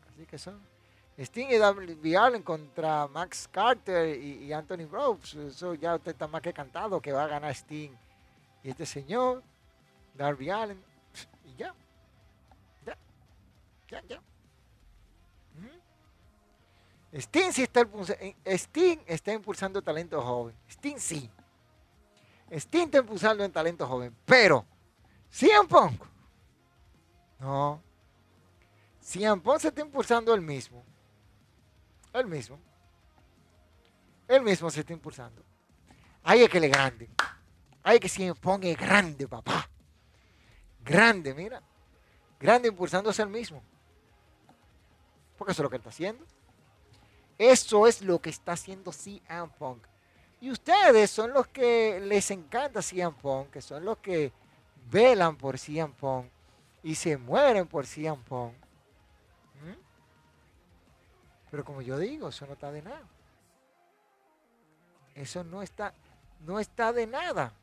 [0.09, 0.59] Así que son.
[1.17, 5.33] Sting y Darby Allen contra Max Carter y, Anthony Rhodes.
[5.35, 7.91] Eso ya usted está más que cantado que va a ganar Sting.
[8.63, 9.41] Y este señor,
[10.13, 10.83] Darby Allen,
[11.45, 11.73] y ya.
[12.85, 12.97] Ya.
[13.89, 14.21] Ya, ya.
[17.13, 17.87] Sting sí está,
[18.45, 20.53] Sting está impulsando talento joven.
[20.69, 21.29] Sting sí.
[22.51, 24.15] Sting está impulsando en talento joven.
[24.25, 24.65] Pero,
[25.29, 26.03] CM Punk.
[27.39, 27.81] No.
[29.01, 30.83] CM Punk se está impulsando él mismo.
[32.13, 32.59] Él mismo.
[34.27, 35.43] Él mismo se está impulsando.
[36.23, 37.09] Ahí es que le grande.
[37.83, 39.69] Ahí es que CM Punk es grande, papá.
[40.83, 41.61] Grande, mira.
[42.39, 43.61] Grande impulsándose él mismo.
[45.37, 46.25] Porque eso es lo que él está haciendo.
[47.37, 49.85] Eso es lo que está haciendo CM Punk.
[50.41, 54.31] Y ustedes son los que les encanta CM Punk, que son los que
[54.91, 56.27] velan por CM Punk
[56.83, 58.53] y se mueren por CM Punk.
[58.53, 59.79] ¿Mm?
[61.49, 63.07] Pero como yo digo, eso no está de nada.
[65.15, 65.93] Eso no está,
[66.41, 67.53] no está de nada.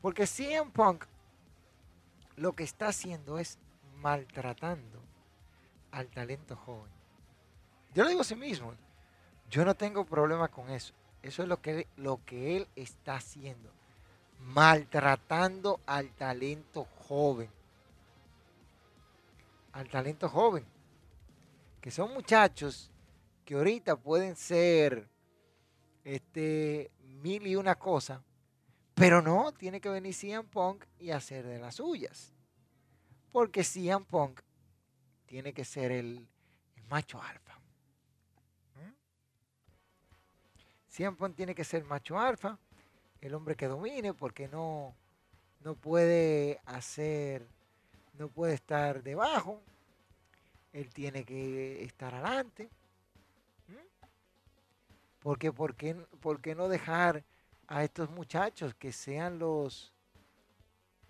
[0.00, 1.04] Porque CM Punk
[2.36, 3.58] lo que está haciendo es
[3.96, 5.02] maltratando
[5.90, 6.90] al talento joven.
[7.94, 8.74] Yo lo digo a sí mismo.
[9.48, 10.92] Yo no tengo problema con eso.
[11.26, 13.70] Eso es lo que, lo que él está haciendo.
[14.40, 17.50] Maltratando al talento joven.
[19.72, 20.64] Al talento joven.
[21.80, 22.92] Que son muchachos
[23.44, 25.08] que ahorita pueden ser
[26.04, 28.22] este, mil y una cosa.
[28.94, 32.32] Pero no, tiene que venir CM Punk y hacer de las suyas.
[33.32, 34.40] Porque CM Punk
[35.26, 36.28] tiene que ser el
[36.88, 37.55] macho alfa.
[40.96, 42.58] Siempre tiene que ser macho alfa,
[43.20, 44.96] el hombre que domine, porque no,
[45.60, 47.46] no puede hacer,
[48.14, 49.60] no puede estar debajo,
[50.72, 52.70] él tiene que estar adelante.
[55.18, 57.22] Porque, ¿por qué, ¿por qué no dejar
[57.66, 59.92] a estos muchachos que sean los,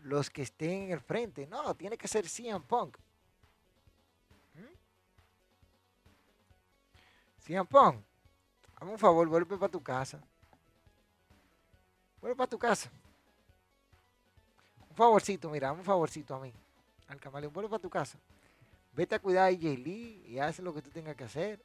[0.00, 1.46] los que estén en el frente?
[1.46, 2.98] No, tiene que ser CM Punk.
[7.38, 8.02] CM Punk
[8.76, 10.22] Hazme un favor, vuelve para tu casa.
[12.20, 12.90] Vuelve para tu casa.
[14.90, 16.52] Un favorcito, mira, un favorcito a mí.
[17.08, 18.18] Al camaleón, vuelve para tu casa.
[18.92, 21.62] Vete a cuidar a AJ Lee y haz lo que tú tengas que hacer.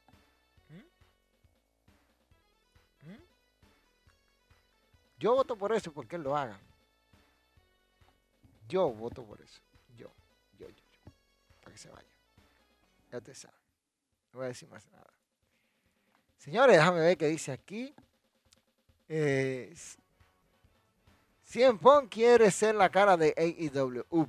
[0.69, 0.75] ¿Mm?
[3.09, 3.23] ¿Mm?
[5.17, 6.59] Yo voto por eso porque él lo haga.
[8.67, 9.61] Yo voto por eso.
[9.97, 10.11] Yo,
[10.57, 11.11] yo, yo, yo.
[11.61, 12.07] Para que se vaya.
[13.11, 13.57] Ya te sabe.
[14.31, 15.11] No voy a decir más nada.
[16.41, 17.93] Señores, déjame ver qué dice aquí.
[19.07, 19.71] Eh,
[21.43, 24.27] Cien Pong quiere ser la cara de AEW.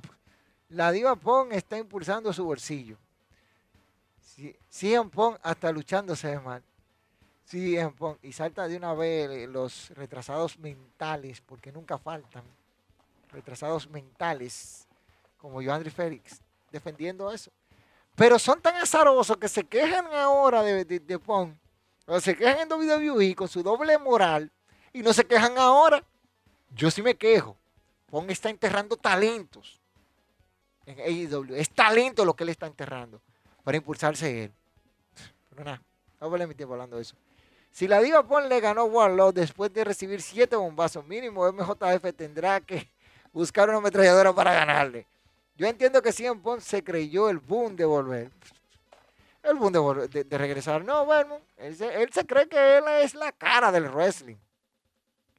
[0.69, 2.97] La diva Pong está impulsando su bolsillo.
[4.69, 6.61] Cien Pong hasta luchándose de mal.
[7.45, 8.17] Cien Pong.
[8.21, 12.43] Y salta de una vez los retrasados mentales, porque nunca faltan.
[13.31, 14.87] Retrasados mentales,
[15.39, 17.49] como Joandri Félix, defendiendo eso.
[18.15, 21.55] Pero son tan azarosos que se quejan ahora de, de, de Pong
[22.05, 24.51] o se quejan en WWE con su doble moral
[24.91, 26.03] y no se quejan ahora.
[26.75, 27.57] Yo sí me quejo.
[28.07, 29.81] Pong está enterrando talentos
[30.85, 31.55] en AEW.
[31.55, 33.21] Es talento lo que él está enterrando
[33.63, 34.53] para impulsarse él.
[35.49, 35.81] Pero nada,
[36.19, 37.15] no vale mi tiempo hablando de eso.
[37.71, 42.61] Si la Diva Pong le ganó Warlock después de recibir siete bombazos mínimo, MJF tendrá
[42.61, 42.91] que
[43.33, 45.07] buscar una ametralladora para ganarle.
[45.55, 48.31] Yo entiendo que CM Pong se creyó el boom de volver
[49.43, 49.73] el boom
[50.09, 50.83] de, regresar.
[50.83, 54.37] No, bueno, él se, cree que él es la cara del wrestling.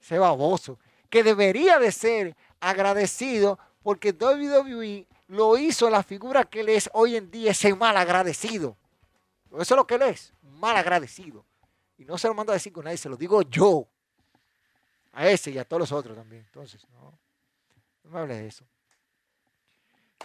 [0.01, 0.79] Ese baboso.
[1.09, 7.17] Que debería de ser agradecido porque WWE lo hizo la figura que él es hoy
[7.17, 8.77] en día, ese mal agradecido.
[9.53, 11.45] Eso es lo que él es, mal agradecido.
[11.97, 13.87] Y no se lo mando a decir con nadie, se lo digo yo.
[15.13, 16.43] A ese y a todos los otros también.
[16.45, 17.17] Entonces, no,
[18.03, 18.65] no me hable de eso.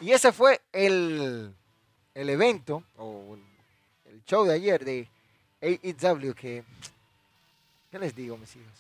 [0.02, 1.54] Y ese fue el,
[2.14, 3.49] el evento, o el
[4.30, 5.08] show de ayer de
[5.62, 6.64] AEW que...
[7.90, 8.72] ¿Qué les digo, mis hijos?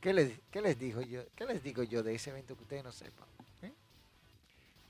[0.00, 2.82] ¿Qué les, qué les, digo yo, ¿Qué les digo yo de ese evento que ustedes
[2.82, 3.28] no sepan?
[3.62, 3.72] ¿Eh?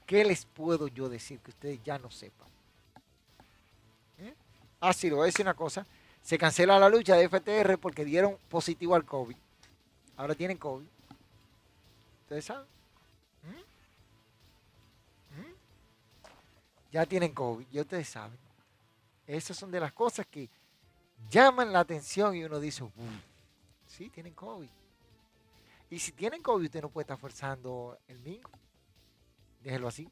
[0.07, 2.49] ¿Qué les puedo yo decir que ustedes ya no sepan?
[4.21, 4.33] ¿Eh?
[4.81, 5.87] Ah, sí, le voy a decir una cosa.
[6.23, 9.37] Se cancela la lucha de FTR porque dieron positivo al COVID.
[10.17, 10.87] Ahora tienen COVID.
[12.23, 12.67] ¿Ustedes saben?
[13.43, 13.51] ¿Mm?
[15.41, 15.55] ¿Mm?
[16.93, 18.46] Ya tienen COVID, ya ustedes saben.
[19.27, 20.49] Esas son de las cosas que
[21.29, 22.85] llaman la atención y uno dice,
[23.87, 24.69] sí, tienen COVID.
[25.91, 28.51] Y si tienen COVID, usted no puede estar forzando el mingo.
[29.63, 30.11] Déjelo así.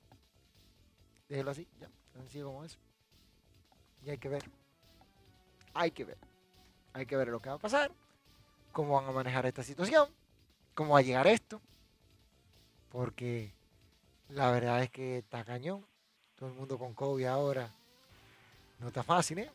[1.28, 1.88] Déjelo así, ya.
[2.12, 2.78] Sencillo como eso.
[4.04, 4.44] Y hay que ver.
[5.74, 6.18] hay que ver.
[6.92, 7.90] Hay que ver lo que va a pasar,
[8.70, 10.08] cómo van a manejar esta situación,
[10.74, 11.60] cómo va a llegar esto.
[12.88, 13.52] Porque
[14.28, 15.84] la verdad es que está cañón.
[16.36, 17.72] Todo el mundo con COVID ahora.
[18.78, 19.50] No está fácil, ¿eh?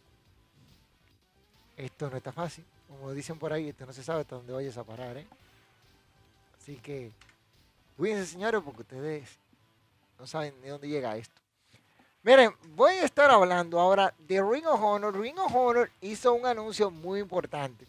[1.78, 2.65] Esto no está fácil.
[2.88, 5.28] Como dicen por ahí, esto no se sabe hasta dónde vayas a parar, ¿eh?
[6.59, 7.11] Así que
[7.97, 9.30] cuídense, señores, porque ustedes
[10.20, 11.39] no saben de dónde llega esto.
[12.22, 15.17] Miren, voy a estar hablando ahora de Ring of Honor.
[15.17, 17.88] Ring of Honor hizo un anuncio muy importante.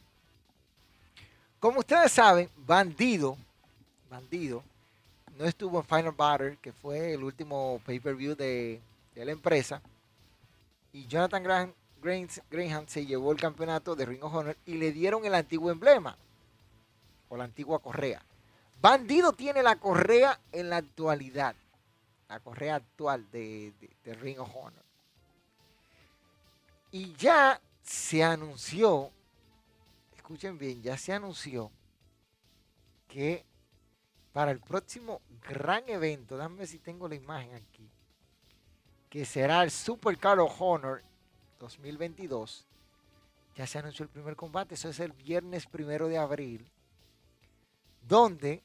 [1.59, 3.37] Como ustedes saben, Bandido,
[4.09, 4.63] Bandido,
[5.37, 8.81] no estuvo en Final Battle, que fue el último pay-per-view de,
[9.15, 9.83] de, la empresa.
[10.93, 11.75] Y Jonathan Graham,
[12.87, 16.17] se llevó el campeonato de Ring of Honor y le dieron el antiguo emblema,
[17.29, 18.23] o la antigua correa.
[18.81, 21.55] Bandido tiene la correa en la actualidad
[22.31, 23.75] la correa actual de,
[24.05, 24.85] Ring of Honor.
[26.93, 29.11] Y ya se anunció,
[30.17, 31.73] escuchen bien, ya se anunció
[33.09, 33.45] que
[34.33, 37.91] para el próximo gran evento, dame si tengo la imagen aquí,
[39.11, 41.03] que será el Super Car of Honor
[41.59, 42.65] 2022,
[43.57, 46.65] ya se anunció el primer combate, eso es el viernes primero de abril,
[48.07, 48.63] donde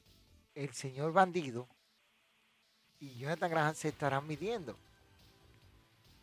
[0.54, 1.66] el señor bandido
[3.00, 4.76] y Jonathan Graham se estarán midiendo.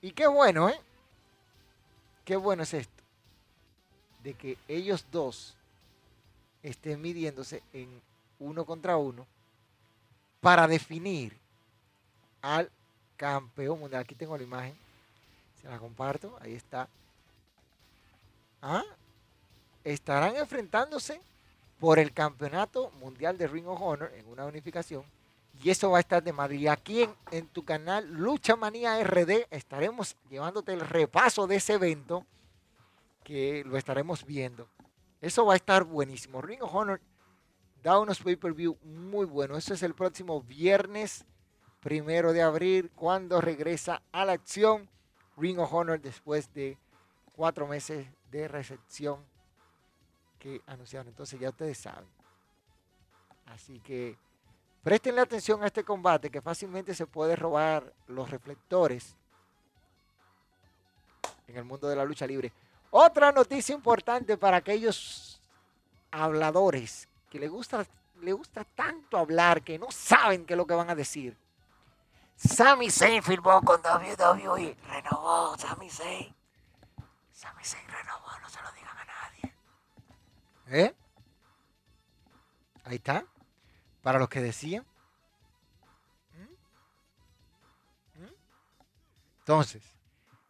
[0.02, 0.80] Y qué bueno, ¿eh?
[2.26, 3.04] Qué bueno es esto.
[4.24, 5.56] De que ellos dos
[6.64, 8.02] estén midiéndose en
[8.40, 9.28] uno contra uno
[10.40, 11.38] para definir
[12.42, 12.72] al
[13.24, 14.02] campeón mundial.
[14.02, 14.76] Aquí tengo la imagen.
[15.62, 16.38] Se la comparto.
[16.42, 16.90] Ahí está.
[18.62, 18.84] ¿Ah?
[19.86, 21.22] Estarán enfrentándose
[21.80, 25.06] por el campeonato mundial de Ring of Honor en una unificación
[25.62, 26.58] y eso va a estar de madre.
[26.58, 32.26] Y aquí en, tu canal Lucha Manía RD estaremos llevándote el repaso de ese evento
[33.24, 34.68] que lo estaremos viendo.
[35.22, 36.42] Eso va a estar buenísimo.
[36.42, 37.00] Ring of Honor
[37.82, 39.60] da unos pay-per-view muy buenos.
[39.60, 41.26] Eso es el próximo viernes
[41.84, 44.90] primero de abril cuando regresa a la acción
[45.38, 46.78] Ring of Honor después de
[47.36, 49.20] cuatro meses de recepción
[50.40, 51.10] que anunciaron.
[51.10, 52.08] Entonces ya ustedes saben.
[53.46, 54.18] Así que
[54.84, 59.16] Prestenle atención a este combate que fácilmente se puede robar los reflectores
[61.48, 62.52] en el mundo de la lucha libre.
[62.92, 65.42] Otra noticia importante para aquellos
[66.12, 67.86] habladores que le gusta,
[68.22, 71.38] le gusta tanto hablar que no saben qué es lo que van a decir.
[72.44, 74.78] Sami Zayn firmó con WWE.
[74.90, 76.36] Renovó Sami Zayn.
[77.32, 79.56] Sami Zayn renovó, no se lo digan a nadie.
[80.68, 80.96] ¿Eh?
[82.84, 83.26] Ahí está
[84.02, 84.86] para los que decían.
[86.34, 88.24] ¿Mm?
[88.24, 88.36] ¿Mm?
[89.40, 89.84] Entonces,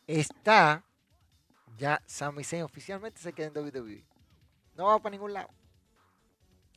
[0.07, 0.83] está
[1.77, 4.03] ya Sami Zayn oficialmente se queda en WWE.
[4.75, 5.49] No va para ningún lado.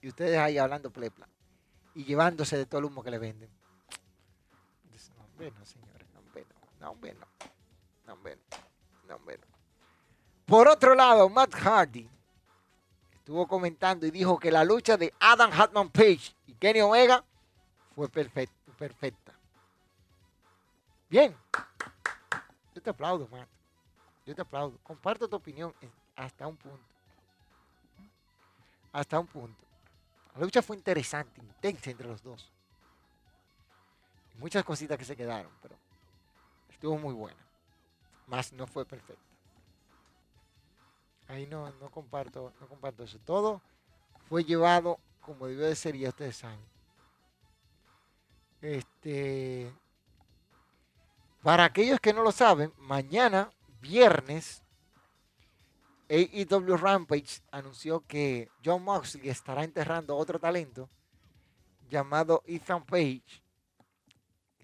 [0.03, 1.27] Y ustedes ahí hablando plepla.
[1.95, 3.56] Y llevándose de todo el humo que le venden.
[5.37, 6.09] No, hombre, no, señores.
[6.13, 7.27] No, hombre, no.
[8.07, 8.31] No, no.
[9.09, 9.33] No, no.
[10.47, 12.09] Por otro lado, Matt Hardy
[13.15, 17.25] estuvo comentando y dijo que la lucha de Adam Hatman Page y Kenny Omega
[17.95, 19.33] fue perfecta.
[21.11, 21.37] Bien.
[22.75, 23.49] Yo te aplaudo, Matt.
[24.25, 24.79] Yo te aplaudo.
[24.83, 25.75] Comparto tu opinión
[26.15, 26.85] hasta un punto.
[28.93, 29.65] Hasta un punto.
[30.35, 32.53] La lucha fue interesante, intensa entre los dos.
[34.39, 35.77] Muchas cositas que se quedaron, pero
[36.71, 37.41] estuvo muy buena.
[38.27, 39.23] Más no fue perfecta.
[41.29, 43.19] Ahí no, no comparto, no comparto eso.
[43.21, 43.61] Todo
[44.29, 46.61] fue llevado como debió de ser, ya ustedes saben.
[48.61, 49.73] Este,
[51.43, 54.63] para aquellos que no lo saben, mañana, viernes,
[56.09, 60.89] AEW Rampage anunció que John Moxley estará enterrando otro talento
[61.91, 63.43] llamado Ethan Page,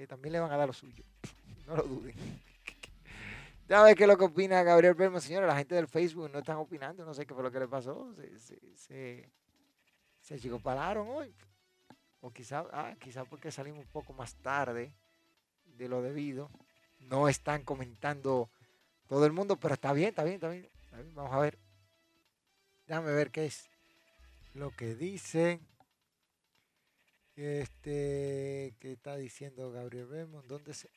[0.07, 1.05] también le van a dar lo suyo.
[1.67, 2.15] No lo duden.
[3.69, 5.21] ¿Sabes qué es lo que opina Gabriel Belmo?
[5.21, 7.69] Señora, la gente del Facebook no están opinando, no sé qué fue lo que le
[7.69, 8.13] pasó.
[8.15, 8.37] Se,
[8.77, 9.31] se,
[10.21, 11.35] se, hoy.
[12.21, 14.93] O quizá, ah, quizá porque salimos un poco más tarde
[15.65, 16.51] de lo debido.
[16.99, 18.51] No están comentando
[19.07, 20.69] todo el mundo, pero está bien, está bien, está bien.
[21.15, 21.59] Vamos a ver.
[22.87, 23.71] Déjame ver qué es
[24.55, 25.61] lo que dice.
[27.43, 30.47] Este, ¿qué está diciendo Gabriel Belmont?
[30.47, 30.89] ¿Dónde se,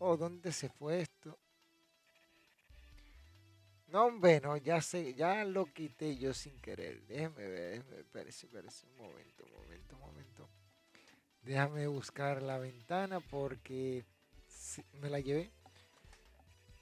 [0.00, 1.38] oh, ¿dónde se fue esto?
[3.86, 7.00] No, hombre, no, ya sé, ya lo quité yo sin querer.
[7.06, 10.48] Déjeme ver, déjeme, espérese, espérese, un momento, un momento, un momento.
[11.44, 14.04] Déjame buscar la ventana porque
[15.00, 15.52] me la llevé.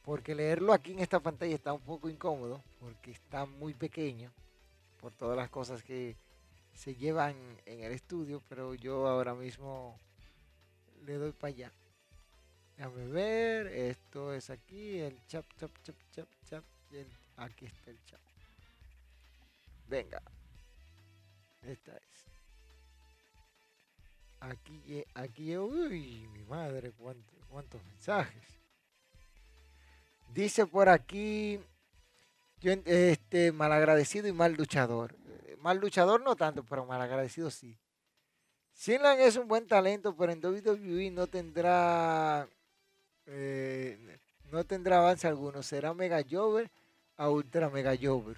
[0.03, 4.33] porque leerlo aquí en esta pantalla está un poco incómodo, porque está muy pequeño,
[5.01, 6.17] por todas las cosas que
[6.81, 10.01] se llevan en el estudio, pero yo ahora mismo
[11.05, 11.73] le doy para allá.
[12.75, 16.65] Déjame ver, esto es aquí, el chap, chap, chap, chap, chap,
[17.37, 18.21] aquí está el chap.
[19.89, 20.23] Venga,
[21.61, 22.25] esta es.
[24.41, 28.59] Aquí, aquí, uy, mi madre, cuántos, cuántos mensajes.
[30.33, 31.61] Dice por aquí,
[32.61, 35.17] yo, este, malagradecido y mal luchador.
[35.47, 37.77] Eh, mal luchador no tanto, pero malagradecido sí.
[38.73, 42.49] Sinlan es un buen talento, pero en WWE no tendrá
[43.27, 44.19] eh,
[44.51, 45.63] no tendrá avance alguno.
[45.63, 46.71] Será Mega Jover
[47.17, 48.37] a Ultra Mega Jover.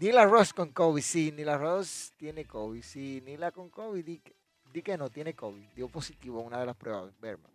[0.00, 1.32] Nila Ross con COVID, sí.
[1.32, 3.22] Nila Ross tiene COVID, sí.
[3.24, 5.64] Nila con COVID, di que, no tiene COVID.
[5.76, 7.12] Dio positivo a una de las pruebas.
[7.20, 7.48] Verma.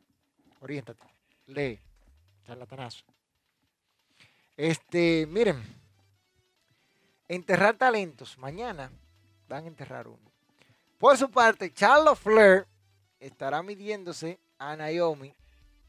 [0.61, 1.07] Oriéntate.
[1.47, 1.79] Lee.
[2.45, 3.03] Charlatanazo.
[4.55, 5.86] Este, miren.
[7.27, 8.37] Enterrar talentos.
[8.37, 8.91] Mañana
[9.47, 10.31] van a enterrar uno.
[10.97, 12.67] Por su parte, Charlotte Flair
[13.19, 15.33] estará midiéndose a Naomi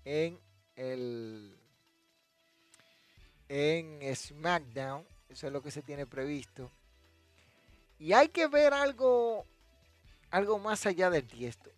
[0.05, 0.39] en
[0.77, 1.57] el
[3.49, 5.07] en SmackDown.
[5.29, 6.71] Eso es lo que se tiene previsto.
[7.99, 9.45] Y hay que ver algo,
[10.31, 11.71] algo más allá del tiesto.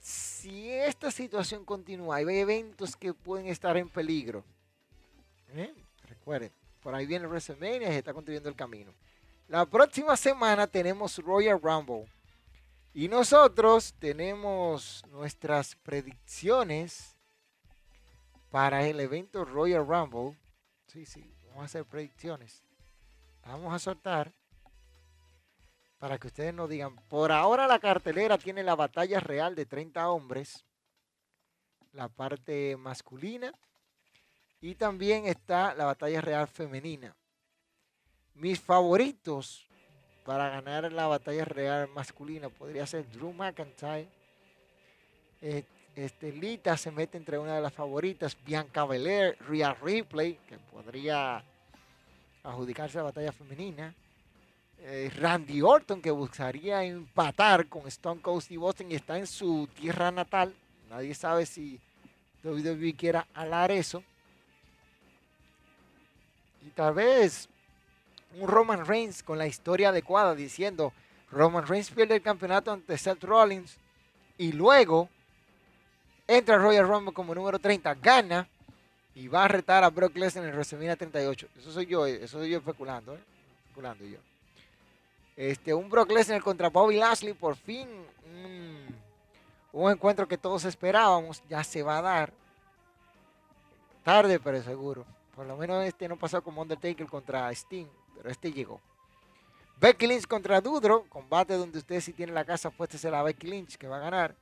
[0.00, 4.44] Si esta situación continúa, hay eventos que pueden estar en peligro.
[5.54, 5.72] ¿eh?
[6.08, 6.50] Recuerden,
[6.82, 8.92] por ahí viene WrestleMania y se está construyendo el camino.
[9.48, 12.06] La próxima semana tenemos Royal Rumble.
[12.92, 17.16] Y nosotros tenemos nuestras predicciones
[18.50, 20.36] para el evento Royal Rumble.
[20.88, 22.64] Sí, sí, vamos a hacer predicciones.
[23.42, 24.32] Vamos a soltar
[25.98, 26.96] para que ustedes nos digan.
[27.08, 30.64] Por ahora la cartelera tiene la batalla real de 30 hombres,
[31.92, 33.52] la parte masculina,
[34.60, 37.16] y también está la batalla real femenina.
[38.34, 39.66] Mis favoritos
[40.24, 44.08] para ganar la batalla real masculina podría ser Drew McIntyre.
[45.40, 45.64] Eh,
[45.96, 51.42] este, Lita se mete entre una de las favoritas, Bianca Belair, Rhea Ripley, que podría
[52.42, 53.94] adjudicarse la batalla femenina.
[54.82, 59.68] Eh, Randy Orton, que buscaría empatar con Stone Cold Steve Austin y está en su
[59.74, 60.54] tierra natal.
[60.88, 61.78] Nadie sabe si
[62.42, 64.02] WWE quiera alar eso.
[66.66, 67.48] Y tal vez
[68.38, 70.92] un Roman Reigns con la historia adecuada diciendo
[71.30, 73.76] Roman Reigns pierde el campeonato ante Seth Rollins
[74.38, 75.08] y luego
[76.26, 78.48] entra Royal Rumble como número 30, gana
[79.14, 81.48] y va a retar a Brock Lesnar en WrestleMania 38.
[81.58, 83.20] Eso soy yo, eso soy yo especulando, ¿eh?
[83.64, 84.18] especulando yo.
[85.36, 87.88] Este, un Brock Lesnar contra Bobby Lashley, por fin
[89.72, 92.32] un encuentro que todos esperábamos, ya se va a dar.
[94.04, 95.04] Tarde, pero seguro.
[95.40, 98.78] Por lo menos este no pasó como Undertaker contra Sting, pero este llegó.
[99.80, 103.78] Becky Lynch contra Dudro, combate donde usted si tiene la casa puesta la Becky Lynch
[103.78, 104.34] que va a ganar.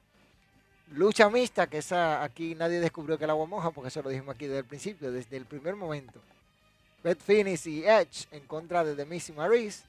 [0.91, 4.35] Lucha mixta, que esa aquí nadie descubrió que el agua moja, porque eso lo dijimos
[4.35, 6.21] aquí desde el principio, desde el primer momento.
[7.05, 9.85] Beth Phoenix y Edge en contra de The Missy Maris,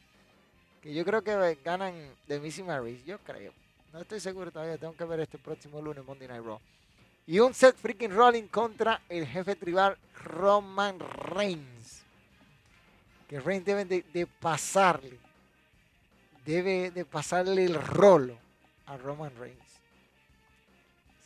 [0.80, 1.95] que yo creo que ganan
[2.28, 3.51] The Missy Maris, yo creo.
[3.91, 6.60] No estoy seguro todavía, tengo que ver este próximo lunes Monday Night Raw.
[7.30, 12.02] Y un set freaking rolling contra el jefe tribal Roman Reigns.
[13.30, 15.18] Que Reigns debe de, pasarle,
[16.44, 18.36] debe de pasarle el rolo
[18.88, 19.70] a Roman Reigns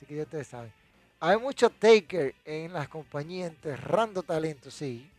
[0.06, 0.72] que ya ustedes saben.
[1.20, 5.10] Hay mucho taker en las compañías enterrando talento, sí.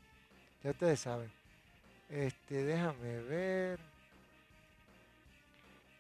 [0.63, 1.31] Ya ustedes saben.
[2.11, 3.79] Este, déjame ver.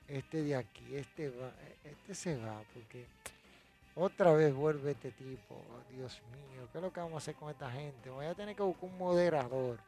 [0.07, 1.51] Este de aquí, este va,
[1.83, 3.07] este se va porque
[3.95, 5.63] otra vez vuelve este tipo.
[5.91, 8.11] Dios mío, ¿qué es lo que vamos a hacer con esta gente?
[8.11, 9.79] Voy a tener que buscar un moderador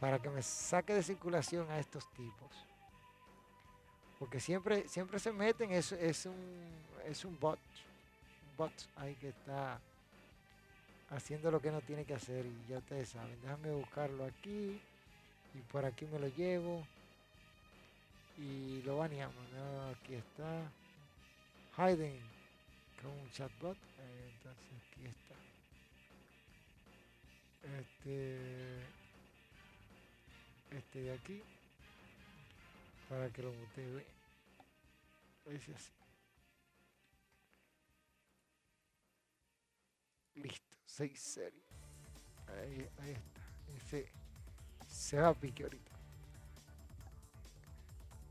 [0.00, 2.66] para que me saque de circulación a estos tipos.
[4.18, 6.36] Porque siempre, siempre se meten, es, es, un,
[7.06, 7.58] es un bot,
[8.50, 9.80] un bot ahí que está
[11.10, 13.40] haciendo lo que no tiene que hacer y ya ustedes saben.
[13.42, 14.80] Déjame buscarlo aquí
[15.54, 16.84] y por aquí me lo llevo
[18.36, 19.36] y lo baneamos.
[19.96, 20.70] Aquí está.
[21.78, 22.20] Hiding
[23.00, 23.76] con un chatbot.
[23.76, 25.34] Eh, entonces aquí está.
[27.78, 28.80] Este,
[30.72, 31.42] este de aquí
[33.08, 34.04] para que lo mutee.
[35.46, 35.92] Es así.
[40.34, 41.62] Listo, 6 series.
[42.48, 43.40] Ahí, ahí está.
[43.76, 44.12] Ese
[44.88, 45.92] se va a pique ahorita.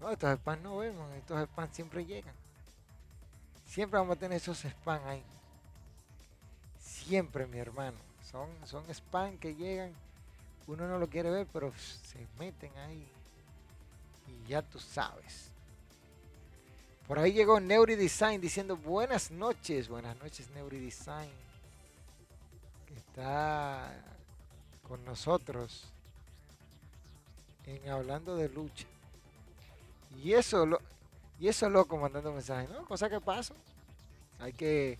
[0.01, 2.35] No, estos spams no vemos, estos spams siempre llegan.
[3.67, 5.23] Siempre vamos a tener esos spams ahí.
[6.79, 7.97] siempre, mi hermano.
[8.31, 9.93] Son, son spam que llegan,
[10.67, 13.07] uno no lo quiere ver, pero se meten ahí.
[14.27, 15.51] Y ya tú sabes.
[17.07, 21.31] Por ahí llegó Neuri Design diciendo buenas noches, buenas noches Neuri Design.
[22.85, 23.93] Que está
[24.87, 25.85] con nosotros
[27.65, 28.85] en hablando de lucha.
[30.21, 30.81] Y eso lo,
[31.39, 32.85] y eso loco mandando mensajes, ¿no?
[32.85, 33.53] Cosa que pasa.
[34.39, 34.97] Hay que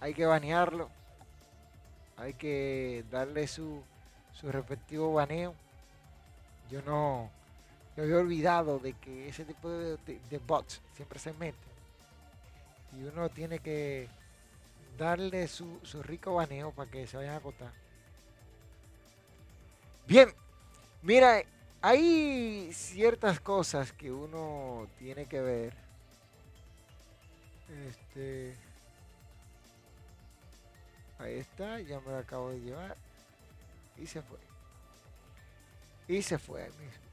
[0.00, 0.88] hay que banearlo.
[2.16, 3.82] Hay que darle su,
[4.32, 5.54] su respectivo baneo.
[6.70, 7.30] Yo no
[7.96, 11.70] yo había olvidado de que ese tipo de, bots siempre se meten.
[12.98, 14.08] Y uno tiene que
[14.96, 17.72] darle su, su rico baneo para que se vayan a acotar.
[20.06, 20.32] Bien,
[21.02, 21.42] mira,
[21.82, 25.74] hay ciertas cosas que uno tiene que ver.
[27.88, 28.56] Este.
[31.18, 32.96] Ahí está, ya me lo acabo de llevar.
[33.96, 34.38] Y se fue.
[36.08, 37.04] Y se fue ahí mismo.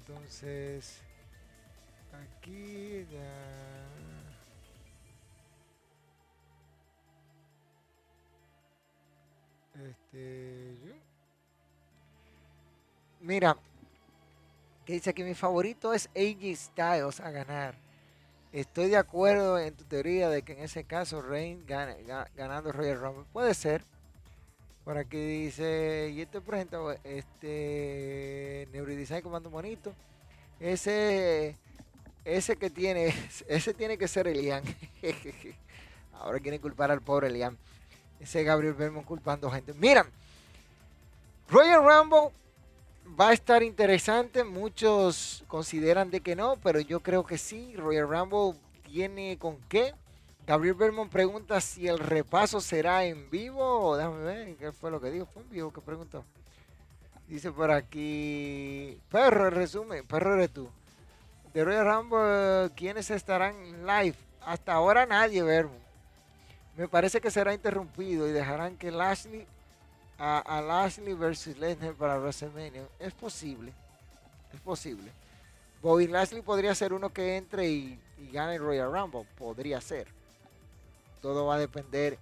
[0.00, 1.00] Entonces,
[2.12, 3.52] aquí ya.
[9.82, 10.76] Este.
[13.20, 13.56] Mira,
[14.84, 17.74] que dice que mi favorito es AJ Styles a ganar.
[18.52, 21.96] Estoy de acuerdo en tu teoría de que en ese caso Reign gane,
[22.36, 23.24] ganando Royal Rumble.
[23.32, 23.82] Puede ser.
[24.84, 29.94] Por aquí dice, y este presenta este Neurodesign Comando Bonito.
[30.58, 31.56] Ese,
[32.24, 33.14] ese que tiene,
[33.48, 34.64] ese tiene que ser Elian.
[36.14, 37.56] Ahora quieren culpar al pobre Elian.
[38.20, 39.72] Ese Gabriel Belmont culpando gente.
[39.74, 40.04] Mira,
[41.48, 42.32] Royal Rumble
[43.18, 44.44] va a estar interesante.
[44.44, 47.74] Muchos consideran de que no, pero yo creo que sí.
[47.76, 49.94] Royal Rumble tiene con qué.
[50.46, 53.96] Gabriel Belmont pregunta si el repaso será en vivo.
[53.96, 55.26] Déjame ver qué fue lo que dijo.
[55.26, 56.24] Fue en vivo que preguntó.
[57.28, 58.98] Dice por aquí.
[59.10, 60.06] Perro, resumen.
[60.06, 60.68] Perro eres tú.
[61.54, 64.16] De Royal Rumble, ¿quiénes estarán live?
[64.40, 65.82] Hasta ahora nadie, Belmont.
[66.76, 69.46] Me parece que será interrumpido y dejarán que Lashley
[70.24, 72.86] a, Lashley versus Lesnar para WrestleMania.
[73.00, 73.72] Es posible.
[74.52, 75.10] Es posible.
[75.82, 79.26] Bobby Lashley podría ser uno que entre y, y gane el Royal Rumble.
[79.36, 80.06] Podría ser.
[81.20, 82.18] Todo va a depender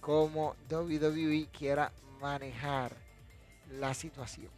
[0.00, 1.90] cómo WWE quiera
[2.20, 2.92] manejar
[3.72, 4.50] la situación.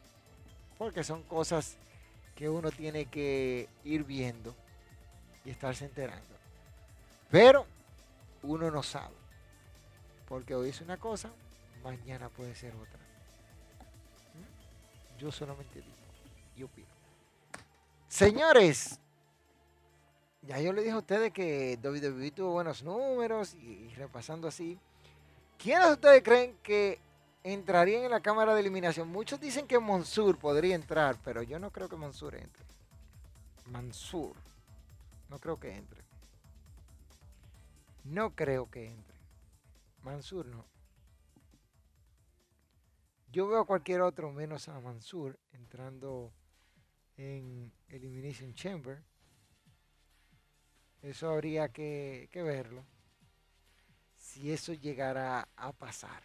[0.76, 1.76] Porque son cosas
[2.34, 4.55] que uno tiene que ir viendo
[5.47, 6.36] y estarse enterando.
[7.30, 7.64] Pero
[8.43, 9.14] uno no sabe.
[10.28, 11.30] Porque hoy es una cosa,
[11.83, 12.99] mañana puede ser otra.
[14.35, 15.18] ¿Mm?
[15.18, 15.97] Yo solamente digo
[16.57, 16.89] y opino.
[18.09, 19.01] Señores,
[20.43, 24.78] ya yo le dije a ustedes que WWE tuvo buenos números y, repasando así.
[25.57, 26.99] ¿Quiénes ustedes creen que
[27.45, 29.09] entrarían en la cámara de eliminación?
[29.09, 32.64] Muchos dicen que Mansur podría entrar, pero yo no creo que Mansur entre.
[33.66, 34.35] Mansur.
[35.30, 36.03] No creo que entre.
[38.05, 39.16] No creo que entre.
[40.03, 40.71] Mansur no.
[43.33, 46.35] Yo veo a cualquier otro menos a Mansur entrando
[47.16, 49.03] en Elimination Chamber.
[51.01, 52.85] Eso habría que, verlo.
[54.18, 56.24] Si eso llegara a pasar.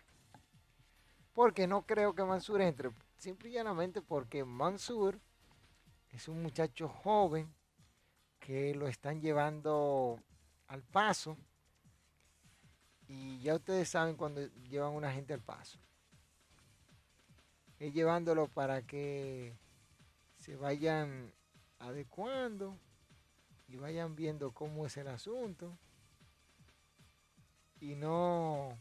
[1.32, 2.92] Porque no creo que Mansur entre.
[3.16, 5.22] Simple y llanamente porque Mansur
[6.10, 7.56] es un muchacho joven
[8.38, 10.20] que lo están llevando
[10.68, 11.38] al paso.
[13.08, 15.80] Y ya ustedes saben cuando llevan una gente al paso.
[17.80, 19.56] Es llevándolo para que
[20.38, 21.34] se vayan
[21.80, 22.78] adecuando
[23.68, 25.78] y vayan viendo cómo es el asunto
[27.80, 28.78] y no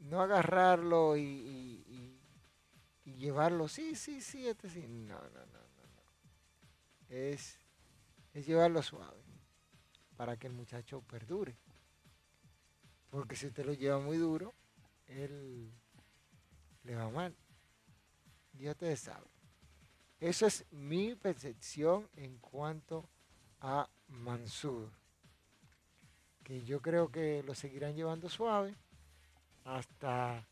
[0.00, 2.18] no agarrarlo y,
[3.04, 6.02] llevarlo sí sí sí este sí no no no no no.
[7.08, 7.58] Es
[8.34, 9.22] es llevarlo suave
[10.16, 11.56] para que el muchacho perdure.
[13.10, 14.54] Porque si usted lo lleva muy duro
[15.06, 15.72] él
[16.84, 17.34] le va mal
[18.54, 19.32] ya ustedes saben
[20.22, 23.08] esa es mi percepción en cuanto
[23.60, 24.88] a Mansur.
[26.44, 28.76] Que yo creo que lo seguirán llevando suave
[29.64, 30.46] hasta,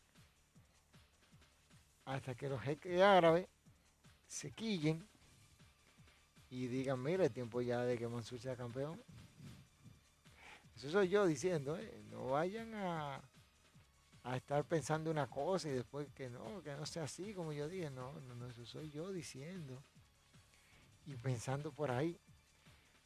[2.03, 3.47] hasta que los jeques árabes
[4.27, 5.07] se quillen
[6.49, 9.01] y digan, mira, el tiempo ya de que Mansur sea campeón.
[10.75, 12.03] Eso soy yo diciendo, ¿eh?
[12.09, 13.21] no vayan a,
[14.23, 17.67] a estar pensando una cosa y después que no, que no sea así como yo
[17.67, 17.89] dije.
[17.89, 19.81] No, no, no, eso soy yo diciendo
[21.05, 22.19] y pensando por ahí.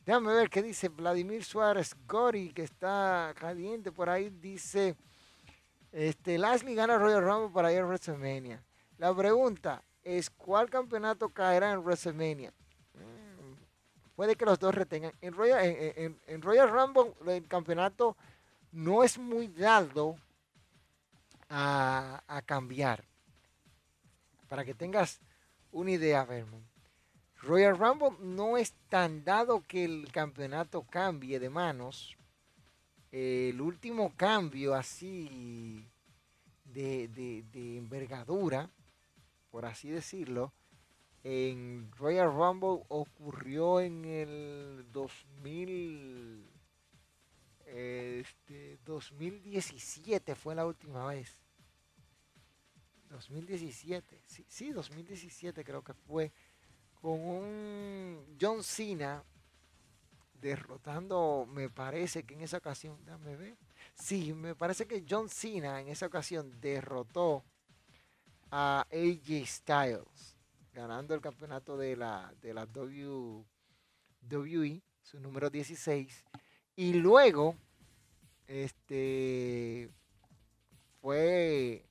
[0.06, 4.30] Déjame ver qué dice Vladimir Suárez Gori, que está caliente por ahí.
[4.30, 4.96] Dice,
[5.92, 8.64] Este, Lashley gana Royal Rumble para ir a WrestleMania.
[8.98, 12.54] La pregunta es, ¿cuál campeonato caerá en WrestleMania?
[12.94, 15.14] Mm, puede que los dos retengan.
[15.22, 18.16] En Royal, en Royal Rumble el campeonato
[18.72, 20.18] no es muy dado
[21.50, 23.04] a, cambiar.
[24.48, 25.20] Para que tengas
[25.72, 26.66] una idea, Vermont.
[27.42, 32.18] Royal Rumble no es tan dado que el campeonato cambie de manos.
[33.12, 35.88] El último cambio así
[36.66, 38.70] de, de, envergadura,
[39.52, 40.52] por así decirlo,
[41.24, 46.55] en Royal Rumble ocurrió en el 2000
[47.76, 51.38] este, 2017 fue la última vez.
[53.10, 56.32] 2017, sí, sí, 2017 creo que fue
[57.02, 59.24] con un John Cena
[60.34, 63.58] derrotando, me parece que en esa ocasión, déjame ver.
[63.94, 67.44] Sí, me parece que John Cena en esa ocasión derrotó
[68.52, 70.38] a AJ Styles,
[70.74, 76.26] ganando el campeonato de la, de la WWE, su número 16.
[76.76, 77.56] Y luego,
[78.48, 79.90] este,
[81.02, 81.86] fue,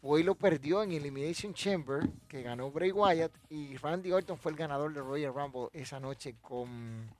[0.00, 4.52] fue y lo perdió en Elimination Chamber, que ganó Bray Wyatt, y Randy Orton fue
[4.52, 7.10] el ganador de Royal Rumble esa noche con,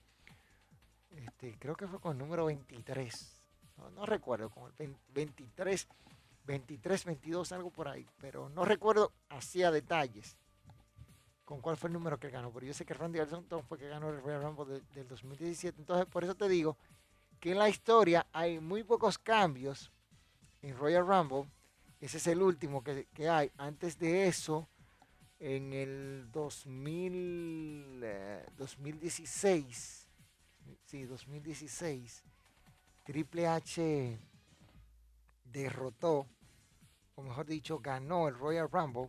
[1.11, 3.37] este, creo que fue con el número 23.
[3.95, 5.89] No, recuerdo, con el 23,
[6.45, 10.37] 23, 22, algo por ahí, pero no recuerdo hacía detalles
[11.45, 13.89] con cuál fue el número que ganó, pero yo sé que Randy Orton fue que
[13.89, 16.77] ganó el Royal Rumble del 2017, entonces por eso te digo
[17.41, 19.91] que en la historia hay muy pocos cambios
[20.61, 21.51] en Royal Rumble.
[21.99, 23.51] Ese es el último que, hay.
[23.57, 24.69] Antes de eso,
[25.39, 28.05] en el 2000,
[28.57, 30.07] 2016,
[30.67, 32.25] eh, sí, 2016,
[33.05, 34.19] Triple H
[35.45, 36.27] derrotó,
[37.15, 39.09] o mejor dicho, ganó el Royal Rumble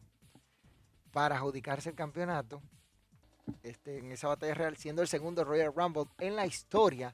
[1.12, 2.62] para adjudicarse el campeonato
[3.64, 7.14] este, en esa batalla real, siendo el segundo Royal Rumble en la historia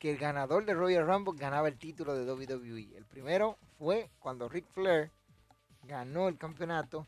[0.00, 2.96] que el ganador de Royal Rumble ganaba el título de WWE.
[2.96, 5.12] El primero fue cuando Ric Flair
[5.82, 7.06] ganó el campeonato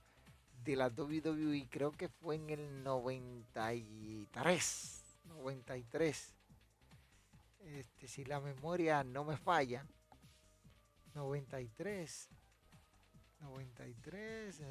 [0.63, 5.17] de la WWE, creo que fue en el 93.
[5.25, 6.37] 93.
[7.61, 9.87] Este, si la memoria no me falla.
[11.15, 12.29] 93.
[13.41, 14.63] 93.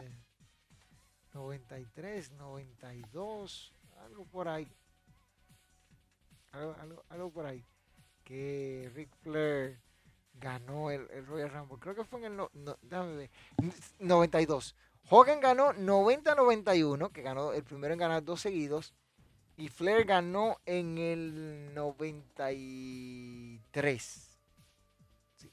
[1.34, 3.74] 93, 92.
[3.98, 4.72] Algo por ahí.
[7.10, 7.66] algo por ahí
[8.32, 9.78] que Ric Flair
[10.36, 11.80] ganó el, Royal Rumble.
[11.80, 12.50] Creo que fue en el no,
[14.00, 14.76] 92.
[15.10, 18.94] Hogan ganó 90-91, que ganó el primero en ganar dos seguidos.
[19.58, 24.40] Y Flair ganó en el 93.
[25.36, 25.52] Sí.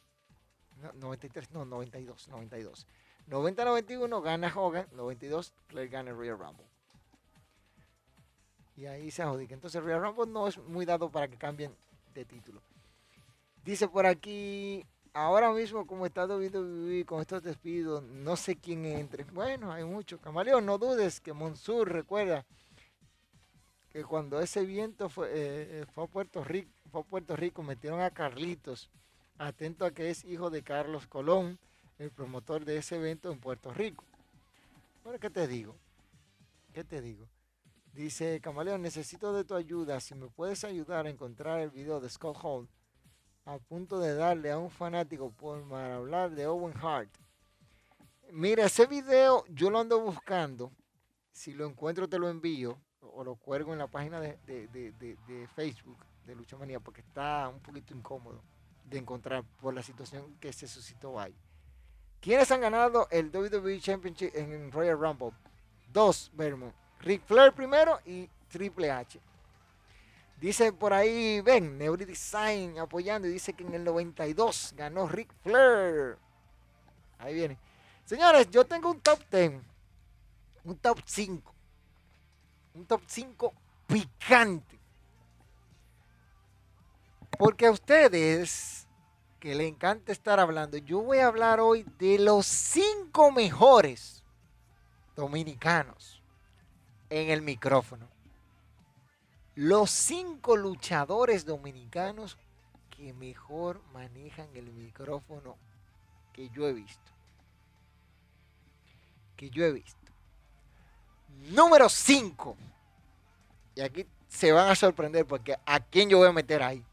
[0.94, 2.86] 93, no, 92, 92.
[3.26, 6.68] 90-91 gana Hogan, 92 Flair gana el Royal Rumble.
[8.76, 9.54] Y ahí se adjudica.
[9.54, 11.74] Entonces Royal Rumble no es muy dado para que cambien
[12.18, 12.60] de título.
[13.64, 19.24] Dice por aquí, ahora mismo como está vivir con estos despidos, no sé quién entre.
[19.24, 20.18] Bueno, hay mucho.
[20.18, 22.44] Camaleón, no dudes que Monsur recuerda
[23.90, 28.00] que cuando ese viento fue, eh, fue, a Puerto Rico, fue a Puerto Rico, metieron
[28.00, 28.90] a Carlitos,
[29.38, 31.58] atento a que es hijo de Carlos Colón,
[31.98, 34.04] el promotor de ese evento en Puerto Rico.
[35.04, 35.74] Bueno, ¿qué te digo?
[36.72, 37.26] ¿Qué te digo?
[37.98, 39.98] Dice Camaleón, necesito de tu ayuda.
[39.98, 42.68] Si me puedes ayudar a encontrar el video de Scott Hall
[43.44, 47.10] a punto de darle a un fanático por hablar de Owen Hart.
[48.30, 50.70] Mira, ese video yo lo ando buscando.
[51.32, 56.36] Si lo encuentro te lo envío o lo cuelgo en la página de, Facebook de
[56.36, 58.44] Lucha Manía porque está un poquito incómodo
[58.84, 61.34] de encontrar por la situación que se suscitó ahí.
[62.20, 65.32] ¿Quiénes han ganado el WWE Championship en Royal Rumble?
[65.92, 66.76] Dos, Vermont.
[67.00, 69.20] Ric Flair primero y Triple H.
[70.40, 76.16] Dice por ahí, ven, Design apoyando y dice que en el 92 ganó Ric Flair.
[77.18, 77.58] Ahí viene.
[78.04, 79.60] Señores, yo tengo un top 10,
[80.64, 81.54] un top 5,
[82.74, 83.52] un top 5
[83.86, 84.78] picante.
[87.36, 88.86] Porque a ustedes,
[89.40, 94.22] que le encanta estar hablando, yo voy a hablar hoy de los 5 mejores
[95.16, 96.17] dominicanos
[97.10, 98.08] en el micrófono.
[99.54, 102.38] Los cinco luchadores dominicanos
[102.90, 105.56] que mejor manejan el micrófono
[106.32, 107.12] que yo he visto.
[109.36, 109.98] Que yo he visto.
[111.50, 112.56] Número 5.
[113.76, 116.84] Y aquí se van a sorprender porque ¿a quién yo voy a meter ahí?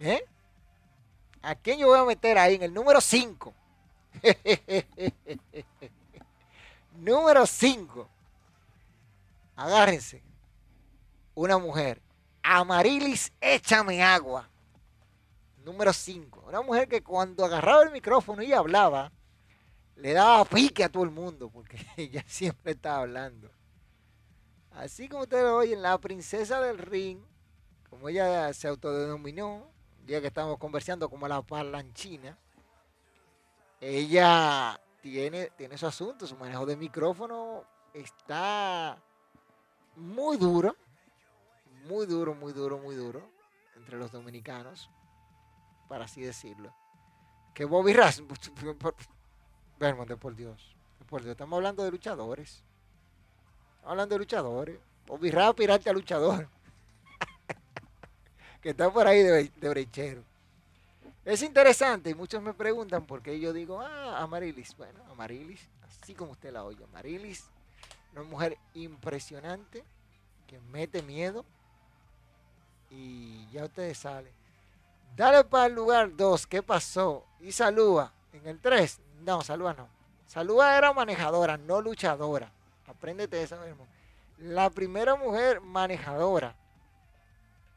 [0.00, 0.24] ¿Eh?
[1.42, 3.54] ¿A quién yo voy a meter ahí en el número 5?
[6.96, 8.08] Número 5.
[9.56, 10.22] Agárrense.
[11.34, 12.02] Una mujer.
[12.42, 14.48] Amarilis, échame agua.
[15.64, 16.44] Número 5.
[16.48, 19.12] Una mujer que cuando agarraba el micrófono y hablaba,
[19.96, 23.50] le daba pique a todo el mundo, porque ella siempre estaba hablando.
[24.72, 27.20] Así como ustedes lo oyen, la princesa del ring,
[27.90, 29.70] como ella se autodenominó,
[30.06, 32.38] ya que estamos conversando como la parlanchina,
[33.80, 38.96] ella tiene, tiene su asunto, su manejo de micrófono está
[39.96, 40.76] muy duro,
[41.88, 43.22] muy duro, muy duro, muy duro
[43.76, 44.90] entre los dominicanos,
[45.88, 46.74] para así decirlo.
[47.54, 48.22] Que Bobby Ras,
[50.20, 50.76] por Dios,
[51.08, 52.62] por Dios, estamos hablando de luchadores.
[53.74, 54.78] Estamos hablando de luchadores.
[55.06, 56.48] Bobby Ras, pirate a luchador.
[58.62, 60.22] que está por ahí de, de brechero.
[61.24, 64.76] Es interesante y muchos me preguntan por qué yo digo, ah, Amarilis.
[64.76, 67.44] Bueno, Amarilis, así como usted la oye, Amarilis,
[68.12, 69.84] una mujer impresionante
[70.46, 71.44] que mete miedo
[72.90, 74.32] y ya ustedes salen.
[75.16, 77.24] Dale para el lugar 2, ¿qué pasó?
[77.40, 78.12] Y saluda.
[78.32, 79.88] En el 3, no, saluda no.
[80.26, 82.50] Saluda era manejadora, no luchadora.
[82.86, 83.86] Apréndete eso mismo.
[84.38, 86.54] La primera mujer manejadora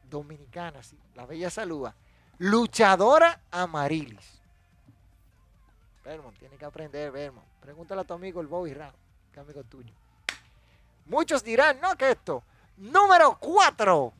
[0.08, 1.94] dominicana, sí, la bella saluda
[2.38, 4.40] Luchadora Amarilis.
[6.04, 7.46] Vermont, tiene que aprender, Vermont.
[7.60, 8.92] Pregúntale a tu amigo el Bobby Ram,
[9.32, 9.92] que amigo tuyo.
[11.06, 12.42] Muchos dirán, no, que esto.
[12.76, 14.12] Número 4.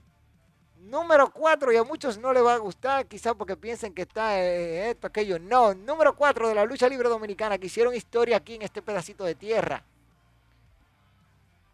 [0.78, 4.40] Número 4, y a muchos no les va a gustar, quizás porque piensen que está
[4.40, 5.38] eh, esto, aquello.
[5.40, 9.24] No, número 4 de la lucha libre dominicana, que hicieron historia aquí en este pedacito
[9.24, 9.82] de tierra.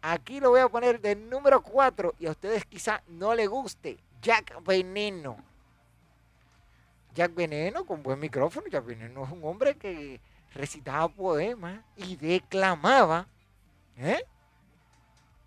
[0.01, 3.99] Aquí lo voy a poner de número 4 y a ustedes quizás no les guste.
[4.21, 5.37] Jack Veneno.
[7.13, 10.19] Jack Veneno, con buen micrófono, Jack Veneno es un hombre que
[10.55, 13.27] recitaba poemas y declamaba.
[13.95, 14.25] ¿Eh?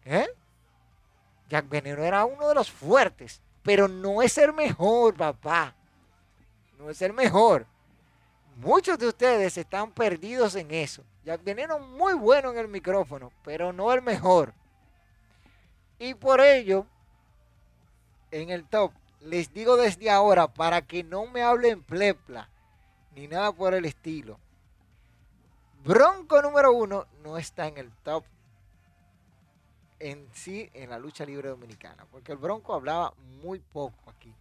[0.06, 0.28] ¿Eh?
[1.48, 5.74] Jack Veneno era uno de los fuertes, pero no es el mejor, papá.
[6.78, 7.66] No es el mejor.
[8.56, 11.02] Muchos de ustedes están perdidos en eso.
[11.24, 14.54] Jack Veneno muy bueno en el micrófono, pero no el mejor.
[15.98, 16.86] Y por ello,
[18.30, 22.48] en el top les digo desde ahora para que no me hablen plepla
[23.14, 24.38] ni nada por el estilo.
[25.82, 28.24] Bronco número uno no está en el top
[29.98, 34.32] en sí en la lucha libre dominicana, porque el Bronco hablaba muy poco aquí.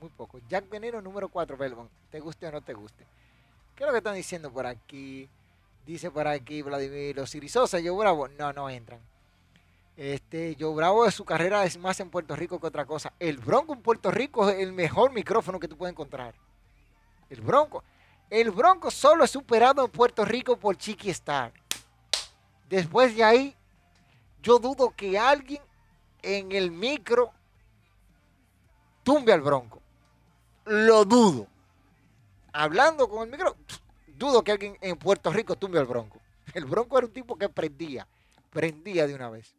[0.00, 0.40] Muy poco.
[0.48, 1.90] Jack Veneno número 4, Belmont.
[2.10, 3.04] ¿Te guste o no te guste?
[3.74, 5.28] ¿Qué es lo que están diciendo por aquí?
[5.86, 8.28] Dice por aquí Vladimir, los Sirisosa, yo bravo.
[8.28, 9.00] No, no entran.
[9.96, 13.12] Este, yo Bravo de su carrera es más en Puerto Rico que otra cosa.
[13.18, 16.34] El Bronco en Puerto Rico es el mejor micrófono que tú puedes encontrar.
[17.28, 17.82] El Bronco.
[18.30, 21.52] El Bronco solo es superado en Puerto Rico por Chiqui Star.
[22.68, 23.56] Después de ahí,
[24.42, 25.60] yo dudo que alguien
[26.22, 27.32] en el micro
[29.02, 29.80] tumbe al Bronco.
[30.64, 31.46] Lo dudo.
[32.52, 33.56] Hablando con el micro,
[34.16, 36.20] dudo que alguien en Puerto Rico tumbe al Bronco.
[36.54, 38.06] El Bronco era un tipo que prendía,
[38.50, 39.54] prendía de una vez.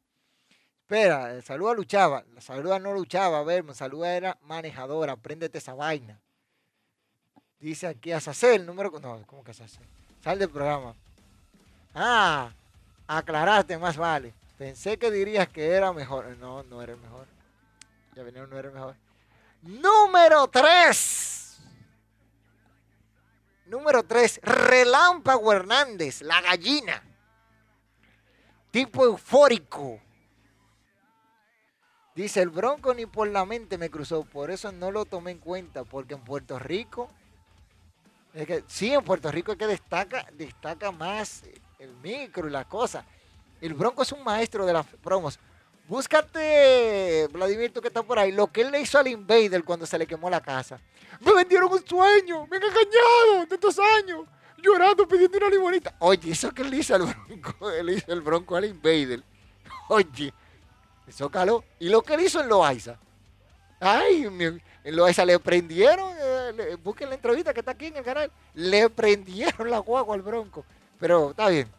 [0.81, 2.23] Espera, el saluda luchaba.
[2.33, 5.13] La saluda no luchaba, ver, saluda era manejadora.
[5.13, 6.19] Apréndete esa vaina.
[7.59, 8.91] Dice aquí el número.
[8.99, 9.85] No, ¿cómo que Sacel?
[10.23, 10.95] Sal del programa.
[11.93, 12.51] Ah,
[13.07, 14.33] aclaraste, más vale.
[14.59, 16.37] Pensé que dirías que era mejor.
[16.37, 17.25] No, no era el mejor.
[18.13, 18.95] Ya venía, no era el mejor.
[19.61, 21.59] Número 3.
[23.67, 24.41] Número 3.
[24.43, 27.01] Relámpago Hernández, la gallina.
[28.69, 30.01] Tipo eufórico
[32.13, 35.37] Dice, el Bronco ni por la mente me cruzó, por eso no lo tomé en
[35.37, 37.09] cuenta, porque en Puerto Rico,
[38.33, 41.43] es que, sí, en Puerto Rico es que destaca, destaca más
[41.77, 43.05] el micro y la cosa.
[43.61, 45.39] El Bronco es un maestro de las promos.
[45.87, 49.87] Búscate, Vladimir, tú que estás por ahí, lo que él le hizo al Invader cuando
[49.87, 50.79] se le quemó la casa.
[51.19, 54.25] Me vendieron un sueño, me han engañado de estos años,
[54.57, 55.95] llorando, pidiendo una limonita.
[55.99, 59.23] Oye, eso que él hizo al Bronco, él hizo el Bronco al Invader.
[59.89, 60.31] Oye,
[61.07, 61.63] eso caló.
[61.79, 62.99] ¿Y lo que él hizo en Loaiza?
[63.79, 64.25] Ay,
[64.83, 68.89] en Loaiza le prendieron, eh, busquen la entrevista que está aquí en el canal, le
[68.89, 70.63] prendieron la guagua al bronco.
[70.99, 71.78] Pero está bien.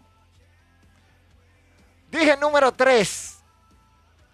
[2.10, 3.38] Dije número 3.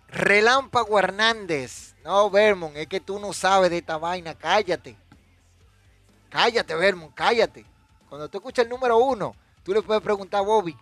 [0.09, 1.95] Relámpago Hernández.
[2.05, 4.35] No, Vermont, es que tú no sabes de esta vaina.
[4.35, 4.97] Cállate.
[6.31, 7.65] Cállate, Vermont, cállate.
[8.09, 10.77] Cuando tú escuchas el número 1, tú le puedes preguntar a Bobby.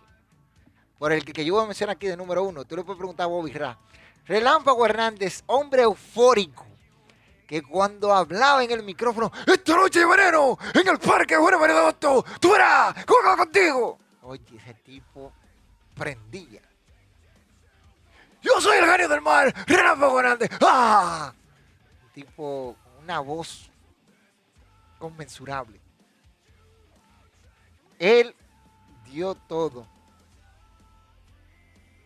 [0.97, 3.25] Por el que, yo voy a mencionar aquí de número 1, tú le puedes preguntar
[3.25, 3.77] a Bobby Ra.
[4.25, 6.65] Relámpago Hernández, hombre eufórico,
[7.47, 12.25] que cuando hablaba en el micrófono, esta noche de verano, en el parque Bueno Venedosto,
[12.39, 13.99] tú verás, juega contigo.
[14.23, 15.31] Oye, ese tipo
[15.93, 16.61] prendía.
[18.45, 20.47] Yo soy el genio del mar, Relámpago Grande.
[20.61, 21.33] ¡Ah!
[22.13, 23.71] Tipo, una voz
[24.99, 25.81] conmensurable.
[27.97, 28.35] Él
[29.03, 29.87] dio todo.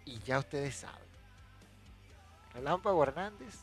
[0.05, 1.09] Y ya ustedes saben.
[2.53, 3.55] Relámpago Hernández,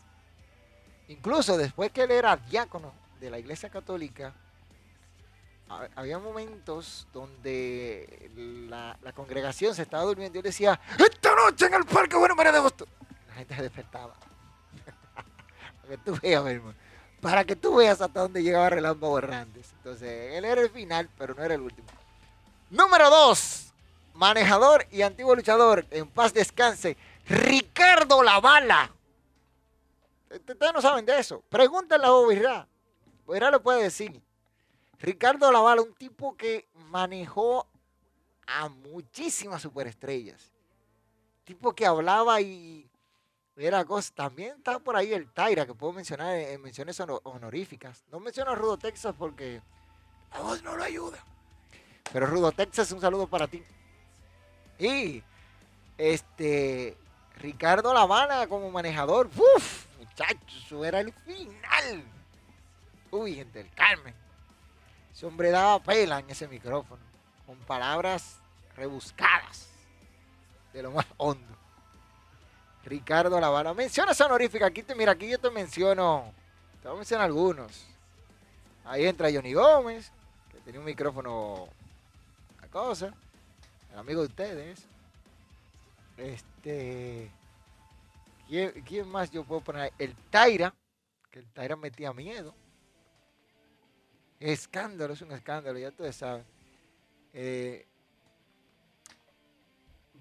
[1.09, 4.35] incluso después que él era diácono de la Iglesia Católica,
[5.68, 8.30] había momentos donde
[8.68, 12.52] la, congregación se estaba durmiendo y él decía, esta noche en el Parque Bueno María
[12.52, 12.86] de Agosto.
[13.28, 14.14] La gente se despertaba.
[15.82, 16.74] para que tú veas, hermano.
[17.20, 19.72] Para que tú veas hasta dónde llegaba Relámpago Hernández.
[19.78, 21.88] Entonces, él era el final, pero no era el último.
[22.70, 23.72] Número dos,
[24.14, 26.96] manejador y antiguo luchador, en paz descanse,
[27.26, 28.90] Ricardo Lavala.
[30.30, 31.42] Ustedes no saben de eso.
[31.48, 32.68] Pregúntenle a Bobirá.
[33.24, 34.20] Bobirá le puede decir.
[34.99, 37.66] Ricardo Lavala, un tipo que manejó
[38.47, 40.53] a muchísimas superestrellas.
[41.44, 42.88] Tipo que hablaba y
[43.57, 44.12] era cosa.
[44.14, 48.05] También está por ahí el Taira, que puedo mencionar en menciones honoríficas.
[48.11, 49.61] No menciono a Rudo Texas porque
[50.32, 51.18] la voz no lo ayuda.
[52.12, 53.62] Pero Rudo Texas, un saludo para ti.
[54.78, 55.22] Y
[55.99, 56.97] este
[57.36, 59.28] Ricardo Lavana como manejador.
[59.36, 62.05] Uf, muchachos, eso era el final.
[63.11, 64.14] Uy, gente del Carmen.
[65.16, 67.00] Ese hombre daba pela en ese micrófono.
[67.46, 68.36] Con palabras
[68.76, 69.70] rebuscadas.
[70.74, 71.56] De lo más hondo.
[72.84, 73.72] Ricardo Lavana.
[73.72, 74.68] Menciones honoríficas.
[74.68, 76.34] Aquí mira, aquí yo te menciono.
[76.82, 77.86] Te voy a mencionar algunos.
[78.84, 80.12] Ahí entra Johnny Gómez,
[80.52, 81.66] que tenía un micrófono.
[82.60, 83.14] La cosa.
[83.94, 84.84] El amigo de ustedes.
[86.18, 87.30] Este.
[88.46, 89.94] ¿quién, más yo puedo poner?
[89.98, 90.74] El Taira,
[91.30, 92.54] que el Taira metía miedo.
[94.39, 96.45] Escándalo, es un escándalo, ya ustedes saben.
[97.32, 97.87] Eh,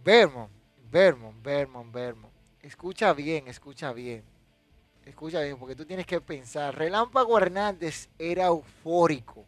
[0.03, 0.51] Vermont,
[0.89, 2.33] Vermont, Vermont, Vermont.
[2.61, 4.23] Escucha bien, escucha bien.
[5.03, 6.75] Escucha bien, porque tú tienes que pensar.
[6.75, 9.45] Relámpago Hernández era eufórico.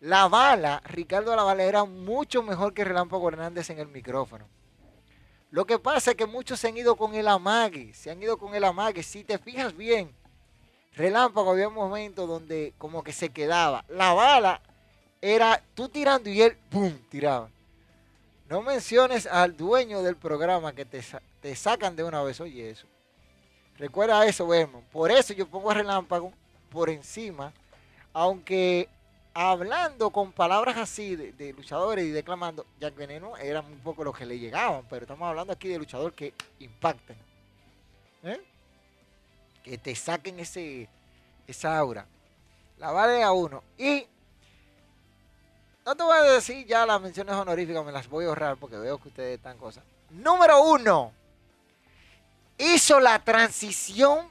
[0.00, 4.48] La bala, Ricardo La Bala era mucho mejor que Relámpago Hernández en el micrófono.
[5.50, 8.38] Lo que pasa es que muchos se han ido con el amague, se han ido
[8.38, 9.02] con el amague.
[9.02, 10.14] Si te fijas bien,
[10.96, 13.84] Relámpago había un momento donde como que se quedaba.
[13.88, 14.60] La bala
[15.20, 17.48] era tú tirando y él, ¡pum!, tiraba.
[18.48, 21.00] No menciones al dueño del programa que te,
[21.40, 22.86] te sacan de una vez, oye eso.
[23.78, 24.84] Recuerda eso, Vermont.
[24.88, 26.32] Por eso yo pongo Relámpago
[26.70, 27.52] por encima,
[28.12, 28.88] aunque
[29.32, 34.26] hablando con palabras así de, luchadores y declamando, Jack Veneno era un poco lo que
[34.26, 37.16] le llegaban, pero estamos hablando aquí de luchadores que impactan.
[38.24, 38.40] ¿eh?
[39.62, 40.88] Que te saquen ese,
[41.46, 42.06] esa aura.
[42.78, 43.62] La vale a uno.
[43.76, 44.06] Y
[45.84, 48.76] no te voy a decir ya las menciones honoríficas, me las voy a ahorrar porque
[48.76, 49.84] veo que ustedes están cosas.
[50.10, 51.12] Número uno.
[52.58, 54.28] Hizo la transición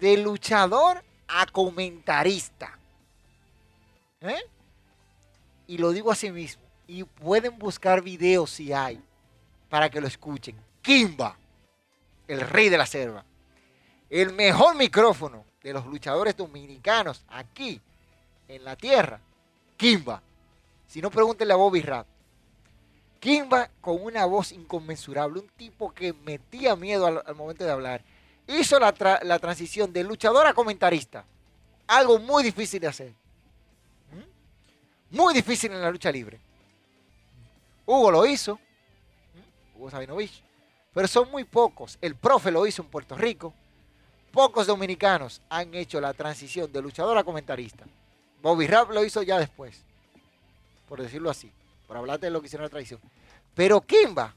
[0.00, 2.78] de luchador a comentarista.
[4.20, 4.42] ¿Eh?
[5.66, 6.62] Y lo digo así mismo.
[6.86, 9.00] Y pueden buscar videos si hay
[9.68, 10.56] para que lo escuchen.
[10.82, 11.36] Kimba,
[12.26, 13.24] el rey de la selva.
[14.10, 17.80] El mejor micrófono de los luchadores dominicanos aquí
[18.48, 19.20] en la tierra.
[19.76, 20.22] Kimba.
[20.86, 22.06] Si no, pregúntenle a Bobby Rap.
[23.20, 28.02] Kimba con una voz inconmensurable, un tipo que metía miedo al, momento de hablar.
[28.46, 31.24] Hizo la, transición de luchador a comentarista.
[31.86, 33.14] Algo muy difícil de hacer.
[35.10, 36.38] Muy difícil en la lucha libre.
[37.86, 38.58] Hugo lo hizo,
[39.74, 40.42] Hugo Sabinovich,
[40.92, 41.98] pero son muy pocos.
[42.00, 43.54] El profe lo hizo en Puerto Rico.
[44.32, 47.84] Pocos dominicanos han hecho la transición de luchador a comentarista.
[48.42, 49.82] Bobby Rap lo hizo ya después,
[50.88, 51.50] por decirlo así,
[51.86, 53.00] por hablarte de lo que hicieron la tradición.
[53.54, 54.34] Pero Kimba,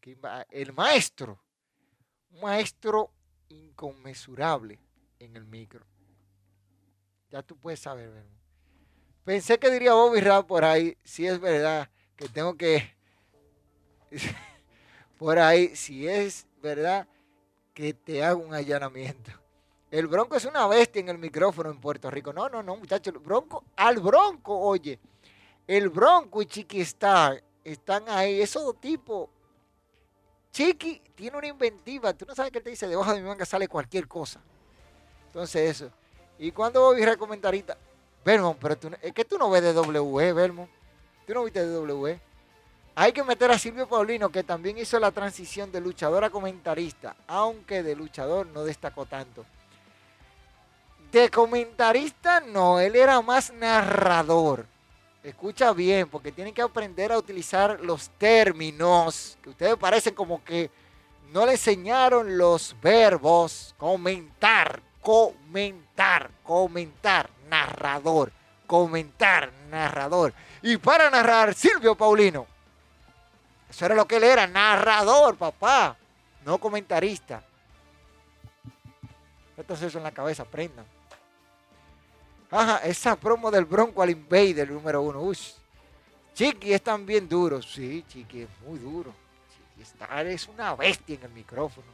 [0.00, 1.38] Kimba, el maestro,
[2.30, 3.10] un maestro
[3.48, 4.78] inconmensurable
[5.18, 5.84] en el micro.
[7.30, 8.30] Ya tú puedes saber, ¿verdad?
[9.24, 12.94] Pensé que diría Bobby Rap por ahí, si es verdad que tengo que,
[15.18, 17.08] por ahí, si es verdad
[17.76, 19.30] que te hago un allanamiento.
[19.90, 22.32] El Bronco es una bestia en el micrófono en Puerto Rico.
[22.32, 23.12] No, no, no, muchachos.
[23.12, 24.98] El Bronco, al Bronco, oye.
[25.66, 28.40] El Bronco y Chiqui Star están ahí.
[28.40, 29.28] Esos dos tipos.
[30.50, 32.14] Chiqui tiene una inventiva.
[32.14, 34.40] Tú no sabes que él te dice, debajo de mi manga sale cualquier cosa.
[35.26, 35.92] Entonces eso.
[36.38, 37.20] Y cuando Bobby Rap
[38.24, 40.70] Vermont, pero tú, es que tú no ves de W, Vermont.
[41.26, 42.20] Tú no viste de W.
[42.98, 47.14] Hay que meter a Silvio Paulino, que también hizo la transición de luchador a comentarista,
[47.26, 49.44] aunque de luchador no destacó tanto.
[51.12, 54.64] De comentarista no, él era más narrador.
[55.22, 60.70] Escucha bien, porque tienen que aprender a utilizar los términos, que ustedes parecen como que
[61.34, 63.74] no le enseñaron los verbos.
[63.76, 68.32] Comentar, comentar, comentar, narrador,
[68.66, 70.32] comentar, narrador.
[70.62, 72.55] Y para narrar, Silvio Paulino.
[73.68, 75.96] Eso era lo que él era, narrador, papá,
[76.44, 77.42] no comentarista.
[79.56, 80.86] Entonces eso en la cabeza, aprendan.
[82.50, 85.20] Ajá, esa promo del Bronco al Invader número uno.
[85.20, 85.38] Uy,
[86.34, 87.60] Chiqui es también duro.
[87.62, 89.12] Sí, Chiqui es muy duro.
[89.50, 91.86] Chiqui está, es una bestia en el micrófono.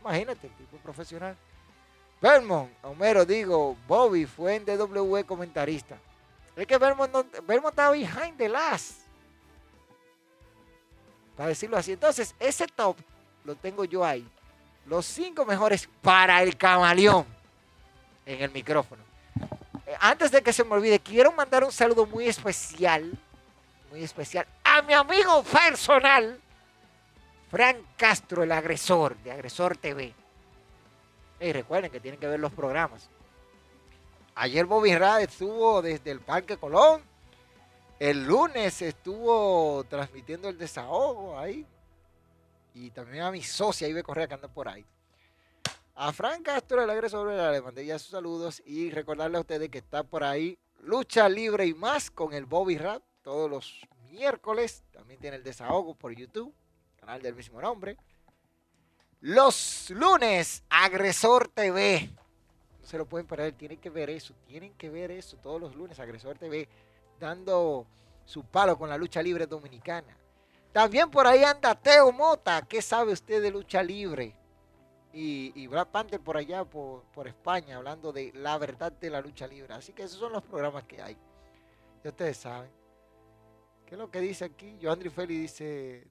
[0.00, 1.36] Imagínate, el tipo profesional.
[2.20, 5.96] Vermont, Homero, digo, Bobby fue en DW comentarista.
[6.56, 9.00] Es que Vermont, no, Vermont estaba behind the last.
[11.40, 11.92] Para decirlo así.
[11.92, 12.98] Entonces, ese top
[13.46, 14.28] lo tengo yo ahí.
[14.84, 17.24] Los cinco mejores para el camaleón
[18.26, 19.02] en el micrófono.
[19.86, 23.10] Eh, antes de que se me olvide, quiero mandar un saludo muy especial,
[23.90, 26.38] muy especial, a mi amigo personal,
[27.50, 30.12] Frank Castro, el agresor de Agresor TV.
[31.40, 33.08] Y recuerden que tienen que ver los programas.
[34.34, 37.02] Ayer Bobby Rad estuvo desde el Parque Colón.
[38.00, 41.66] El lunes estuvo transmitiendo el desahogo ahí.
[42.72, 44.86] Y también a mi socia Ibe Correa que anda por ahí.
[45.96, 48.62] A Frank Castro, el agresor, le mandé ya sus saludos.
[48.64, 52.78] Y recordarle a ustedes que está por ahí Lucha Libre y más con el Bobby
[52.78, 54.82] Rap todos los miércoles.
[54.92, 56.54] También tiene el desahogo por YouTube,
[56.98, 57.98] canal del mismo nombre.
[59.20, 62.08] Los lunes, Agresor TV.
[62.80, 65.76] No se lo pueden perder, tienen que ver eso, tienen que ver eso todos los
[65.76, 66.66] lunes, Agresor TV,
[67.20, 67.86] dando
[68.24, 70.16] su palo con la lucha libre dominicana.
[70.72, 74.34] También por ahí anda Teo Mota, ¿qué sabe usted de lucha libre?
[75.12, 79.20] Y, y Brad Panther por allá, por, por, España, hablando de la verdad de la
[79.20, 79.74] lucha libre.
[79.74, 81.16] Así que esos son los programas que hay.
[82.04, 82.70] Ya ustedes saben.
[83.84, 84.78] ¿Qué es lo que dice aquí?
[84.78, 86.06] Yo, Andrew Feli dice,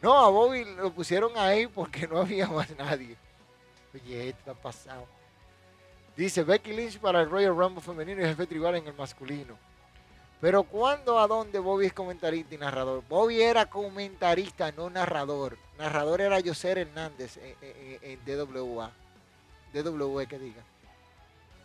[0.00, 3.18] no, a Bobby lo pusieron ahí porque no había más nadie.
[3.94, 5.06] Oye, esto ha pasado.
[6.16, 9.58] Dice Becky Lynch para el Royal Rumble femenino y jefe tribal en el masculino.
[10.42, 13.04] Pero ¿cuándo, a dónde Bobby es comentarista y narrador?
[13.08, 15.56] Bobby era comentarista, no narrador.
[15.78, 18.90] Narrador era José Hernández en, en, en DWA.
[19.72, 20.64] Que diga.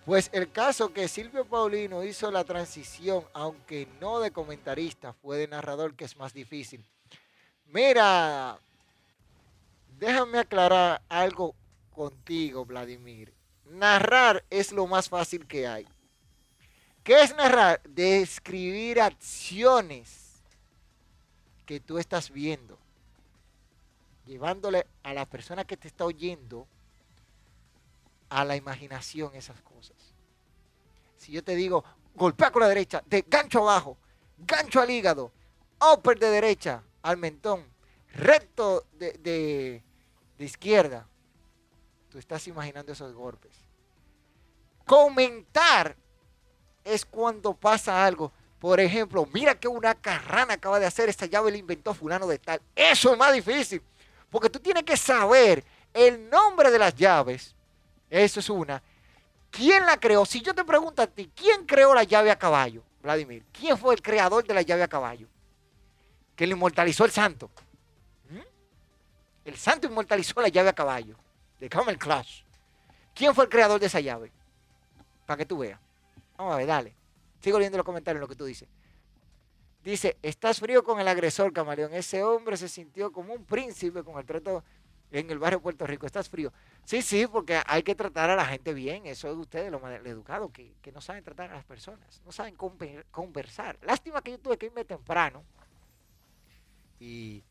[0.06, 5.48] Pues el caso que Silvio Paulino hizo la transición, aunque no de comentarista, fue de
[5.48, 6.86] narrador, que es más difícil.
[7.66, 8.60] Mira,
[9.98, 11.56] déjame aclarar algo
[11.96, 13.34] contigo, Vladimir.
[13.66, 15.88] Narrar es lo más fácil que hay.
[17.08, 17.82] ¿Qué es narrar?
[17.88, 20.44] Describir acciones
[21.66, 22.78] que tú estás viendo,
[24.26, 26.68] llevándole a la persona que te está oyendo
[28.28, 29.96] a la imaginación esas cosas.
[31.16, 31.82] Si yo te digo,
[32.14, 33.98] golpea con la derecha, de gancho abajo,
[34.40, 35.32] gancho al hígado,
[35.80, 37.64] upper de derecha, al mentón,
[38.16, 39.82] recto de, de,
[40.38, 41.08] de izquierda,
[42.10, 43.54] tú estás imaginando esos golpes.
[44.86, 45.96] Comentar
[46.88, 48.32] es cuando pasa algo.
[48.60, 52.40] Por ejemplo, mira que una carrana acaba de hacer esta llave, la inventó fulano de
[52.40, 52.62] tal.
[52.76, 53.82] Eso es más difícil,
[54.32, 55.64] porque tú tienes que saber
[55.94, 57.54] el nombre de las llaves.
[58.10, 58.82] Eso es una.
[59.52, 60.26] ¿Quién la creó?
[60.26, 62.84] Si yo te pregunto a ti, ¿quién creó la llave a caballo?
[63.02, 65.28] Vladimir, ¿quién fue el creador de la llave a caballo?
[66.36, 67.50] Que le inmortalizó el santo.
[68.30, 68.40] ¿Mm?
[69.46, 71.16] El santo inmortalizó la llave a caballo
[71.60, 72.42] de Camel Clash.
[73.14, 74.32] ¿Quién fue el creador de esa llave?
[75.26, 75.80] Para que tú veas.
[76.38, 76.96] Vamos a ver, dale.
[77.40, 78.70] Sigo leyendo los comentarios lo que tú dices.
[79.84, 81.94] Dice, estás frío con el agresor, camaleón.
[81.94, 84.64] Ese hombre se sintió como un príncipe con el trato
[85.12, 86.06] en el barrio Puerto Rico.
[86.06, 86.52] Estás frío.
[86.84, 89.06] Sí, sí, porque hay que tratar a la gente bien.
[89.06, 92.22] Eso es de ustedes, lo educado, que, que no saben tratar a las personas.
[92.26, 92.56] No saben
[93.12, 93.78] conversar.
[93.82, 95.44] Lástima que yo tuve que irme temprano.
[97.00, 97.44] Y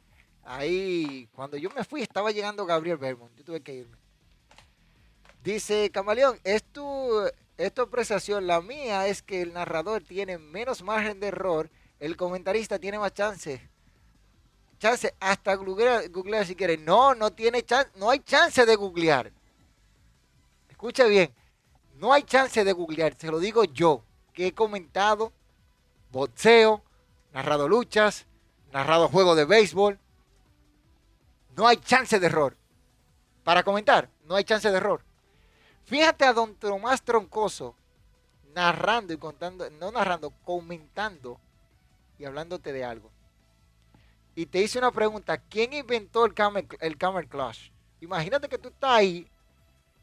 [0.42, 3.34] ahí, cuando yo me fui, estaba llegando Gabriel Belmont.
[3.36, 3.96] Yo tuve que irme.
[5.42, 11.20] Dice, camaleón, es tu esta apreciación, la mía, es que el narrador tiene menos margen
[11.20, 11.70] de error,
[12.00, 13.68] el comentarista tiene más chance.
[14.78, 16.76] Chance, hasta googlear, googlear si quiere.
[16.76, 19.32] No, no tiene chance, no hay chance de googlear.
[20.68, 21.32] Escuche bien,
[21.94, 24.02] no hay chance de googlear, se lo digo yo,
[24.34, 25.32] que he comentado
[26.12, 26.82] boxeo,
[27.32, 28.26] narrado luchas,
[28.72, 29.98] narrado juego de béisbol.
[31.56, 32.54] No hay chance de error.
[33.44, 35.02] Para comentar, no hay chance de error.
[35.86, 37.76] Fíjate a don Tomás Troncoso
[38.54, 41.38] narrando y contando, no narrando, comentando
[42.18, 43.10] y hablándote de algo.
[44.34, 47.70] y te hice una pregunta, ¿quién inventó el camel, el camel clutch?
[48.00, 49.26] Imagínate que tú estás ahí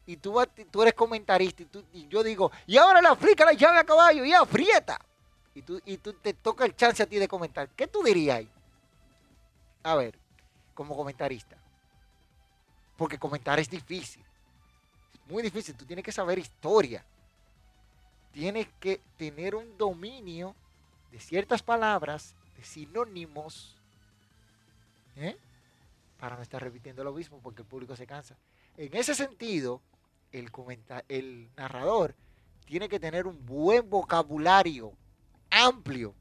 [0.06, 0.36] y tú,
[0.72, 3.84] tú eres comentarista y, tú, y yo digo, y ahora le aplica la llave a
[3.84, 5.00] caballo y aprieta.
[5.54, 7.70] Y tú, y tú te toca el chance a ti de comentar.
[7.70, 8.50] ¿Qué tú dirías ahí?
[9.84, 10.18] A ver,
[10.74, 11.56] como comentarista.
[12.98, 14.24] Porque comentar es difícil.
[15.30, 15.76] Muy difícil.
[15.76, 17.04] Tú tienes que saber historia.
[18.32, 20.56] Tienes que tener un dominio
[21.12, 23.76] de ciertas palabras, de sinónimos,
[25.16, 25.38] ¿eh?
[26.20, 28.36] para no estar repitiendo lo mismo porque el público se cansa.
[28.78, 29.82] En ese sentido,
[30.32, 30.50] el,
[31.10, 32.16] el narrador
[32.66, 34.94] tiene que tener un buen vocabulario
[35.52, 36.16] amplio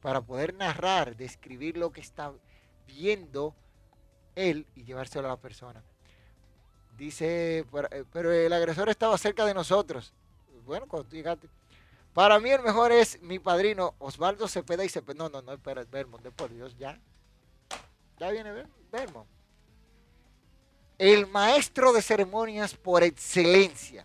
[0.00, 2.32] para poder narrar, describir lo que está
[2.86, 3.54] viendo
[4.34, 5.82] él y llevárselo a la persona.
[6.98, 7.64] Dice,
[8.12, 10.12] pero el agresor estaba cerca de nosotros.
[10.66, 11.48] Bueno, cuando tú llegaste.
[12.12, 15.16] Para mí el mejor es mi padrino Osvaldo Cepeda y Cepeda.
[15.16, 17.00] No, no, no, espera, Vermont, de por Dios, ya.
[18.18, 19.28] Ya viene Vermont.
[20.98, 24.04] El maestro de ceremonias por excelencia.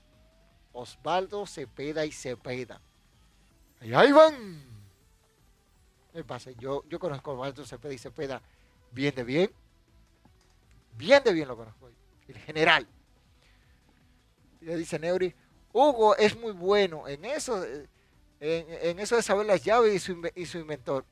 [0.72, 2.80] Osvaldo Cepeda y Cepeda.
[3.82, 4.64] ahí van.
[6.14, 6.52] ¿Qué pasa?
[6.52, 8.40] Yo, yo conozco a Osvaldo Cepeda y Cepeda
[8.92, 9.52] bien de bien.
[10.96, 11.90] Bien de bien lo conozco.
[12.28, 12.88] El general.
[14.62, 15.36] le dice Neuri,
[15.74, 17.66] Hugo es muy bueno en eso,
[18.40, 21.06] en, eso de saber las llaves y su, inventor.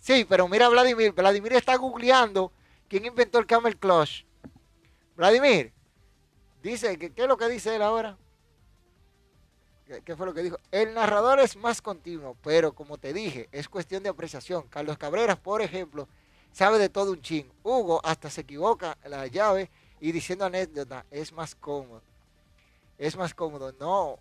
[0.00, 2.52] Sí, pero mira Vladimir, Vladimir está googleando
[2.88, 4.24] quién inventó el Camel Clutch.
[5.16, 5.72] Vladimir,
[6.62, 8.18] dice, ¿qué, es lo que dice él ahora?
[10.04, 10.58] ¿Qué, fue lo que dijo?
[10.70, 14.68] El narrador es más continuo, pero como te dije, es cuestión de apreciación.
[14.68, 16.08] Carlos Cabreras, por ejemplo,
[16.52, 17.50] sabe de todo un ching.
[17.62, 22.02] Hugo hasta se equivoca la llave y diciendo anécdota es más cómodo
[22.98, 23.72] es más cómodo.
[23.78, 24.18] No.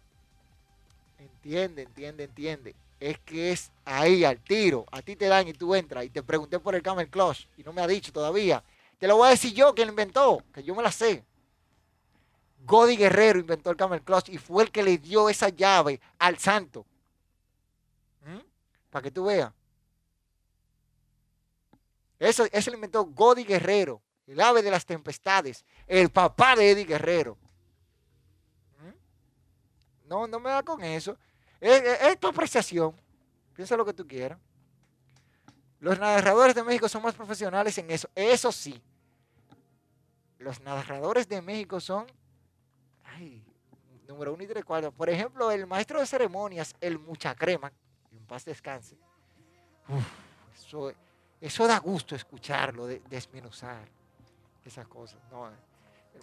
[1.17, 2.75] Entiende, entiende, entiende.
[2.99, 4.85] Es que es ahí al tiro.
[4.91, 6.05] A ti te dan y tú entras.
[6.05, 8.63] Y te pregunté por el Camel Clutch y no me ha dicho todavía.
[8.99, 11.23] Te lo voy a decir yo que lo inventó, que yo me la sé.
[12.65, 16.37] Godi Guerrero inventó el Camel Clutch y fue el que le dio esa llave al
[16.37, 16.85] santo.
[18.25, 18.39] ¿Mm?
[18.89, 19.53] Para que tú veas.
[22.19, 26.85] Eso, eso lo inventó Godi Guerrero, el ave de las tempestades, el papá de Eddie
[26.85, 27.37] Guerrero.
[30.05, 31.17] No, no me da con eso.
[31.59, 32.95] Es, tu apreciación.
[33.53, 34.37] Piensa lo que tú quieras.
[35.79, 38.09] Los narradores de México son más profesionales en eso.
[38.15, 38.81] Eso sí.
[40.39, 42.05] Los narradores de México son.
[43.03, 43.43] Ay,
[44.07, 44.91] número uno y tres cuatro.
[44.91, 47.71] Por ejemplo, el maestro de ceremonias, el mucha crema.
[48.11, 48.97] En paz descanse.
[50.55, 50.93] eso,
[51.41, 53.96] eso da gusto escucharlo, desmenuzar
[54.67, 55.19] esas cosas.
[55.31, 55.49] No,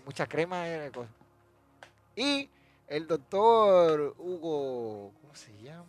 [0.04, 1.10] mucha crema es cosa.
[2.16, 2.48] Y
[2.86, 5.86] el doctor Hugo, ¿cómo se llama?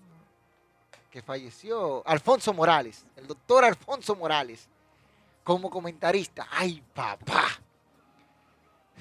[1.11, 4.67] Que falleció, Alfonso Morales, el doctor Alfonso Morales,
[5.43, 6.47] como comentarista.
[6.51, 7.47] ¡Ay, papá!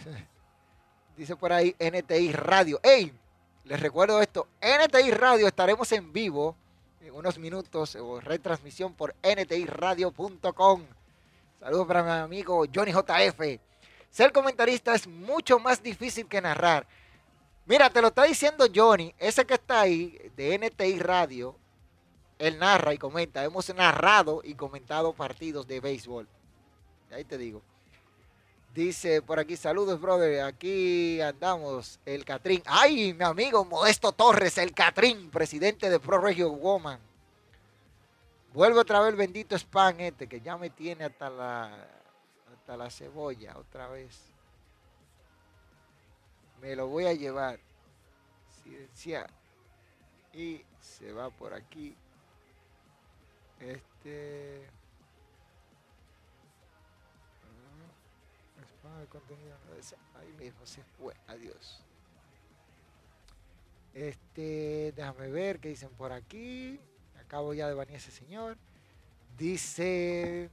[1.16, 2.80] Dice por ahí NTI Radio.
[2.82, 3.12] ¡Ey!
[3.64, 6.54] Les recuerdo esto, NTI Radio estaremos en vivo
[7.00, 10.82] en unos minutos o retransmisión por ntiradio.com.
[11.64, 13.58] Saludos para mi amigo Johnny JF.
[14.10, 16.86] Ser comentarista es mucho más difícil que narrar.
[17.64, 21.56] Mira, te lo está diciendo Johnny, ese que está ahí de NTI Radio,
[22.38, 23.42] él narra y comenta.
[23.42, 26.28] Hemos narrado y comentado partidos de béisbol.
[27.10, 27.62] Ahí te digo.
[28.74, 30.42] Dice por aquí, saludos, brother.
[30.42, 32.62] Aquí andamos, el Catrín.
[32.66, 37.00] ¡Ay, mi amigo Modesto Torres, el Catrín, presidente de Pro Regio Woman!
[38.54, 41.88] Vuelve otra vez el bendito spam este, que ya me tiene hasta la,
[42.52, 44.32] hasta la cebolla, otra vez
[46.64, 47.58] me lo voy a llevar.
[48.62, 49.28] Silenciar.
[50.32, 51.94] Y se va por aquí.
[53.60, 54.66] Este.
[59.00, 59.56] de contenido.
[60.14, 61.14] Ahí mismo se fue.
[61.26, 61.82] Adiós.
[63.92, 66.80] Este, déjame ver qué dicen por aquí.
[67.26, 68.56] Acabo ya de bañar ese señor.
[69.38, 70.50] Dice.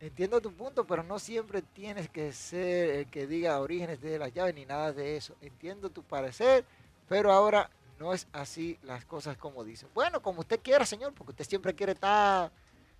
[0.00, 4.32] Entiendo tu punto, pero no siempre tienes que ser el que diga orígenes de las
[4.32, 5.34] llaves ni nada de eso.
[5.40, 6.64] Entiendo tu parecer,
[7.08, 7.68] pero ahora
[7.98, 9.88] no es así las cosas como dicen.
[9.94, 12.52] Bueno, como usted quiera, señor, porque usted siempre quiere estar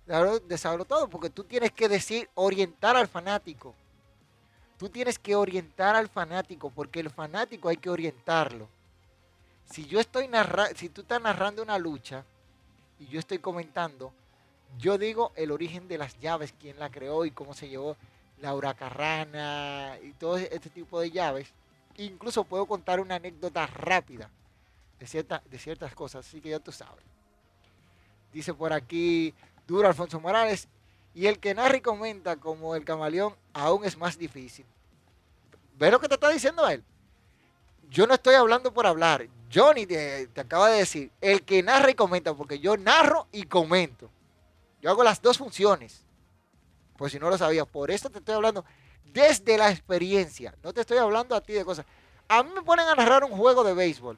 [0.05, 3.75] de saberlo todo, porque tú tienes que decir, orientar al fanático.
[4.77, 8.67] Tú tienes que orientar al fanático, porque el fanático hay que orientarlo.
[9.69, 12.25] Si yo estoy narrando, si tú estás narrando una lucha
[12.99, 14.11] y yo estoy comentando,
[14.77, 17.95] yo digo el origen de las llaves, quién la creó y cómo se llevó
[18.39, 21.49] Laura Carrana y todo este tipo de llaves.
[21.97, 24.29] Incluso puedo contar una anécdota rápida
[24.99, 27.03] de, cierta, de ciertas cosas, así que ya tú sabes.
[28.33, 29.33] Dice por aquí
[29.67, 30.67] duro Alfonso Morales.
[31.15, 34.65] Y el que narra y comenta como el camaleón aún es más difícil.
[35.77, 36.83] ¿Ves lo que te está diciendo él?
[37.89, 39.27] Yo no estoy hablando por hablar.
[39.51, 44.09] Johnny te, acaba de decir, el que narra y comenta, porque yo narro y comento.
[44.81, 46.03] Yo hago las dos funciones.
[46.97, 48.63] Pues si no lo sabías, por eso te estoy hablando
[49.05, 50.53] desde la experiencia.
[50.63, 51.85] No te estoy hablando a ti de cosas.
[52.27, 54.17] A mí me ponen a narrar un juego de béisbol.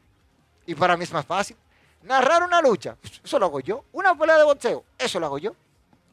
[0.66, 1.56] Y para mí es más fácil.
[2.04, 3.86] Narrar una lucha, eso lo hago yo.
[3.94, 5.56] Una pelea de boxeo, eso lo hago yo.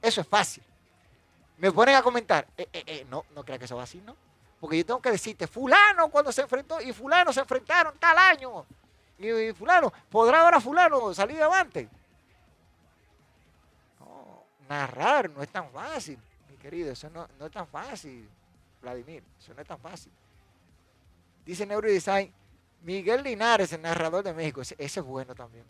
[0.00, 0.62] Eso es fácil.
[1.56, 4.14] Me ponen a comentar, eh, eh, eh, no, no creas que eso va así, ¿no?
[4.60, 8.64] Porque yo tengo que decirte, fulano cuando se enfrentó, y fulano se enfrentaron tal año.
[9.18, 11.88] Y, fulano, ¿podrá ahora fulano salir adelante?
[13.98, 16.18] No, narrar no es tan fácil,
[16.48, 18.28] mi querido, eso no, no es tan fácil,
[18.80, 20.12] Vladimir, eso no es tan fácil.
[21.44, 22.32] Dice Neurodesign,
[22.82, 25.64] Miguel Linares, el narrador de México, ese, es bueno también.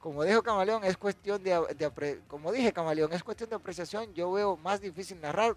[0.00, 4.12] Como dijo Camaleón, es cuestión de, como dije Camaleón, es cuestión de apreciación.
[4.14, 5.56] Yo veo más difícil narrar,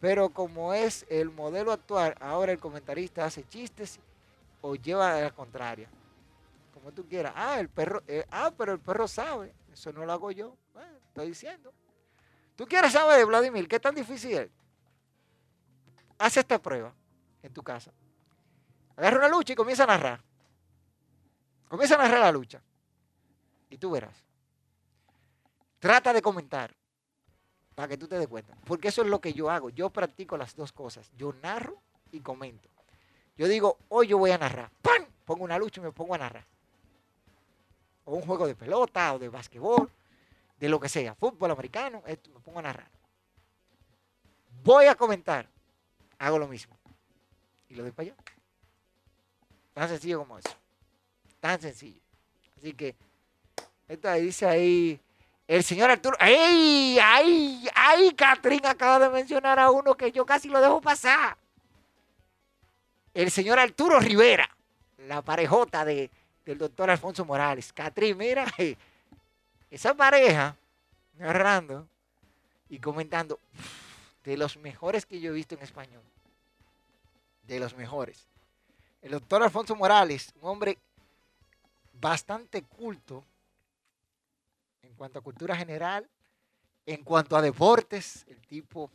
[0.00, 3.98] pero como es el modelo actual, ahora el comentarista hace chistes
[4.60, 5.88] o lleva a la contraria.
[6.94, 7.32] Tú quieras.
[7.36, 9.54] Ah, el perro, eh, ah, pero el perro sabe.
[9.72, 10.56] Eso no lo hago yo.
[11.08, 11.72] estoy diciendo.
[12.56, 14.50] ¿Tú quieres saber, Vladimir, qué tan difícil es?
[16.18, 16.92] Esta prueba
[17.42, 17.92] en tu casa.
[18.96, 20.20] Agarra una lucha y comienza a narrar.
[21.68, 22.60] Comienza a narrar la lucha.
[23.70, 24.24] Y tú verás.
[25.78, 26.74] Trata de comentar
[27.74, 28.56] para que tú te des cuenta.
[28.64, 29.70] Porque eso es lo que yo hago.
[29.70, 31.12] Yo practico las dos cosas.
[31.16, 32.68] Yo narro y comento.
[33.36, 34.72] Yo digo, hoy yo voy a narrar.
[34.82, 35.06] ¡Pam!
[35.24, 36.44] Pongo una lucha y me pongo a narrar.
[38.08, 39.90] O un juego de pelota o de básquetbol,
[40.58, 41.14] de lo que sea.
[41.14, 42.88] Fútbol americano, esto me pongo a narrar.
[44.64, 45.46] Voy a comentar.
[46.18, 46.74] Hago lo mismo.
[47.68, 48.16] Y lo doy para allá.
[49.74, 50.56] Tan sencillo como eso.
[51.38, 52.00] Tan sencillo.
[52.56, 52.96] Así que,
[53.86, 54.98] esto ahí dice ahí,
[55.46, 56.16] el señor Arturo.
[56.18, 56.98] ¡Ay!
[57.02, 57.68] ¡Ay!
[57.74, 58.14] ¡Ay!
[58.14, 61.36] Catrín acaba de mencionar a uno que yo casi lo dejo pasar.
[63.12, 64.48] El señor Arturo Rivera,
[64.96, 66.10] la parejota de,
[66.50, 67.72] del doctor Alfonso Morales.
[67.72, 68.46] Catrín, mira,
[69.70, 70.56] esa pareja,
[71.14, 71.86] narrando
[72.68, 73.38] y comentando,
[74.24, 76.02] de los mejores que yo he visto en español.
[77.42, 78.28] De los mejores
[79.02, 80.78] el doctor Alfonso Morales, un hombre
[82.00, 83.24] bastante culto
[84.82, 86.08] en cuanto a cultura general,
[86.86, 88.90] en cuanto a deportes, el tipo,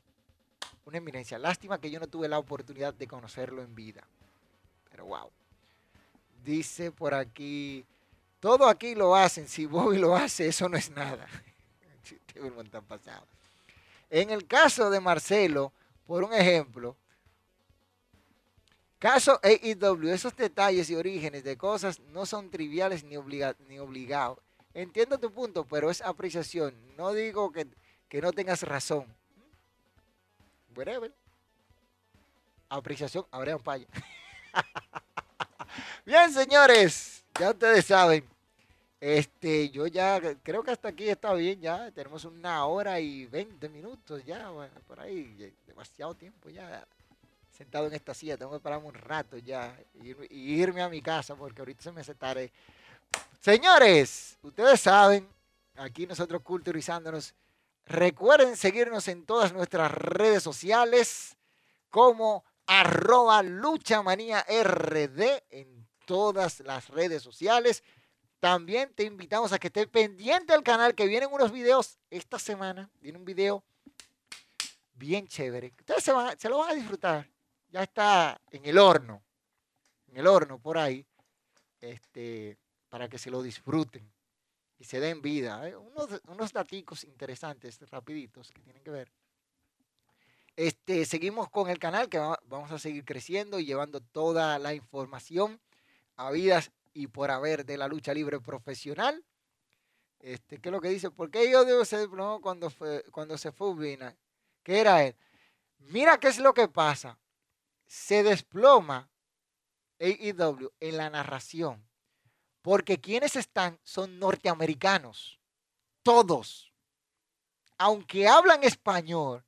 [0.86, 1.38] una eminencia.
[1.38, 4.06] Lástima que yo no tuve la oportunidad de conocerlo en vida.
[4.90, 5.32] Pero wow.
[6.44, 7.86] Dice por aquí,
[8.40, 11.28] todo aquí lo hacen, si Bobby lo hace, eso no es nada.
[14.10, 15.72] En el caso de Marcelo,
[16.06, 16.96] por un ejemplo,
[19.04, 23.18] Caso AEW, esos detalles y orígenes de cosas no son triviales ni,
[23.68, 24.40] ni obligados.
[24.74, 26.74] Entiendo tu punto, pero es apreciación.
[26.96, 27.68] No digo que,
[28.22, 29.14] no tengas razón.
[30.74, 31.14] Whatever.
[32.70, 33.88] Apreciación, un Paya.
[36.06, 38.28] Bien, señores, ya ustedes saben.
[39.00, 43.68] Este, yo ya creo que hasta aquí está bien, ya tenemos una hora y veinte
[43.68, 44.50] minutos ya,
[44.88, 46.86] por ahí, demasiado tiempo ya
[47.56, 51.36] sentado en esta silla, tengo que pararme un rato ya y, irme a mi casa
[51.36, 52.52] porque ahorita se me sentaré.
[53.40, 55.28] Señores, ustedes saben,
[55.76, 57.34] aquí nosotros culturizándonos,
[57.86, 61.36] recuerden seguirnos en todas nuestras redes sociales
[61.90, 67.84] como arroba luchamanía rd en todas las redes sociales.
[68.40, 72.90] También te invitamos a que estés pendiente del canal que vienen unos videos esta semana.
[73.00, 73.64] Viene un video
[74.94, 75.74] bien chévere.
[75.80, 77.34] Ustedes se, se lo van a disfrutar
[77.74, 79.24] ya está en el horno,
[80.08, 81.04] en el horno por ahí,
[81.82, 84.08] este, para que se lo disfruten
[84.78, 85.68] y se den vida.
[85.68, 85.76] ¿eh?
[85.76, 89.12] Unos, unos daticos interesantes, rapiditos, que tienen que ver.
[90.56, 95.60] Este, seguimos con el canal que vamos a seguir creciendo y llevando toda la información
[96.16, 99.24] a vidas y por haber de la lucha libre profesional.
[100.20, 101.12] Este, ¿Qué es lo que dice?
[101.12, 102.08] ¿Por qué yo debo ser
[102.42, 104.16] cuando, fue, cuando se fue Ubina?
[104.62, 105.16] ¿Qué era él?
[105.80, 107.20] Mira qué es lo que pasa
[107.94, 109.08] se desploma
[110.00, 111.88] AEW en la narración.
[112.64, 115.40] Porque quienes están son norteamericanos.
[116.02, 116.74] Todos.
[117.78, 119.46] Aunque hablan español,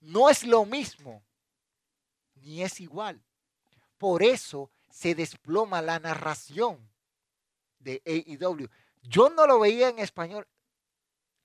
[0.00, 1.22] no es lo mismo.
[2.36, 3.22] Ni es igual.
[3.98, 6.88] Por eso se desploma la narración
[7.78, 8.68] de AEW.
[9.02, 10.46] Yo no lo veía en español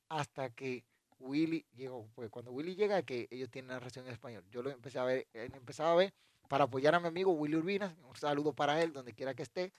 [0.10, 0.84] hasta que
[1.20, 2.08] Willy llegó.
[2.14, 4.44] Pues cuando Willy llega, que ellos tienen narración en español.
[4.52, 6.14] Yo lo empecé a ver, eh, empezaba a ver
[6.48, 7.96] para apoyar a mi amigo Willy Urbina.
[8.08, 9.74] Un saludo para él, donde quiera que esté.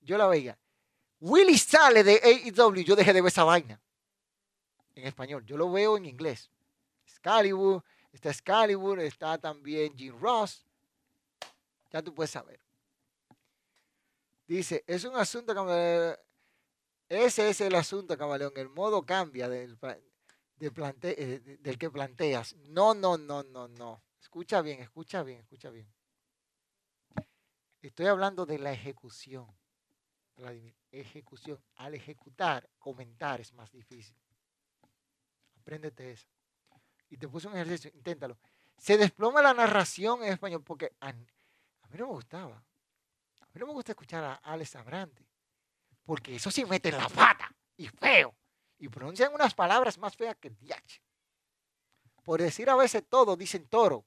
[0.00, 0.58] Yo la veía.
[1.20, 3.80] Willy sale de AEW, yo dejé de ver esa vaina.
[4.94, 5.44] en español.
[5.44, 6.50] Yo lo veo en inglés.
[7.16, 7.82] Excalibur,
[8.12, 10.64] está Excalibur, está también Jim Ross.
[11.90, 12.60] Ya tú puedes saber.
[14.46, 15.52] Dice, es un asunto
[17.08, 18.52] ese es el asunto, camaleón.
[18.56, 19.78] El modo cambia del,
[20.60, 22.54] eh, del que planteas.
[22.68, 24.02] No, no, no, no, no.
[24.20, 25.88] Escucha bien, escucha bien, escucha bien.
[27.80, 29.46] Estoy hablando de la ejecución.
[30.36, 31.62] Vladimir, ejecución.
[31.76, 34.16] Al ejecutar, comentar es más difícil.
[35.60, 36.26] Apréndete eso.
[37.08, 38.38] Y te puse un ejercicio, inténtalo.
[38.76, 41.26] Se desploma la narración en español porque a, mí
[41.92, 42.56] no me gustaba.
[43.40, 45.26] A mí no me gusta escuchar a Alex Abrante
[46.04, 48.34] porque eso sí mete la pata y feo.
[48.78, 51.02] Y pronuncian unas palabras más feas que diache.
[52.22, 54.04] Por decir a veces todo, dicen toro.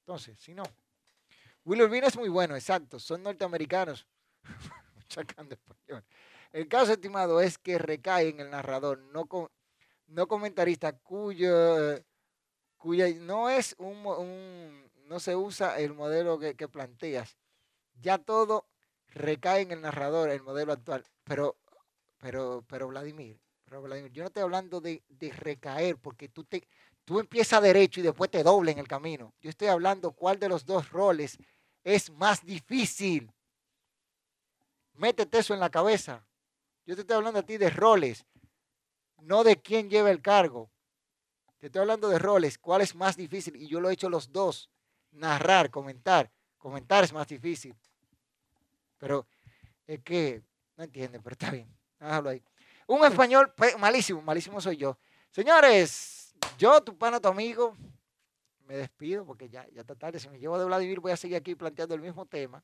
[0.00, 0.62] Entonces, si no.
[1.64, 3.00] Will Urbina es muy bueno, exacto.
[3.00, 4.06] Son norteamericanos.
[5.08, 6.04] español.
[6.52, 9.26] El caso, estimado, es que recae en el narrador, no,
[10.08, 12.02] no comentarista, cuyo,
[12.76, 17.36] cuya no es un, no se usa el modelo que, planteas.
[18.00, 18.68] Ya todo
[19.08, 21.04] recae en el narrador el modelo actual.
[21.24, 21.56] Pero,
[22.18, 25.02] pero, pero Vladimir, pero Vladimir, yo no estoy hablando de,
[25.36, 26.66] recaer porque tú, te,
[27.04, 29.34] tú empiezas derecho y después te doble en el camino.
[29.40, 31.38] Yo estoy hablando cuál de los dos roles
[31.82, 33.32] es más difícil.
[34.94, 36.26] Métete eso en la cabeza.
[36.84, 38.24] Yo te estoy hablando a ti de roles,
[39.18, 40.70] no de quién lleva el cargo.
[41.58, 43.56] Te estoy hablando de roles, cuál es más difícil.
[43.56, 44.70] Y yo lo he hecho los dos.
[45.12, 46.30] Narrar, comentar.
[46.58, 47.74] Comentar es más difícil.
[48.98, 49.26] Pero
[49.86, 50.42] es que
[50.76, 51.68] no entiende, pero está bien.
[51.98, 52.42] Déjalo ahí.
[52.86, 54.98] Un español pues, malísimo, malísimo soy yo.
[55.30, 57.76] Señores, yo, tu pana, tu amigo,
[58.66, 60.18] me despido porque ya, ya está tarde.
[60.18, 62.62] Si me llevo de Vladimir, voy a seguir aquí planteando el mismo tema.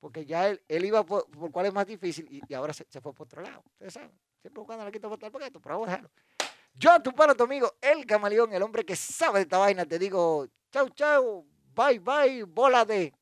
[0.00, 3.26] Porque ya él, él iba por, cuál es más difícil y, ahora se, fue por
[3.26, 3.62] otro lado.
[3.66, 4.10] Ustedes saben,
[4.42, 6.10] siempre buscando la quita por tal esto, pero a dejarlo.
[6.74, 9.98] Yo, tu pana, tu amigo, el camaleón, el hombre que sabe de esta vaina, te
[9.98, 13.12] digo, chau, chau, bye, bye, bola de...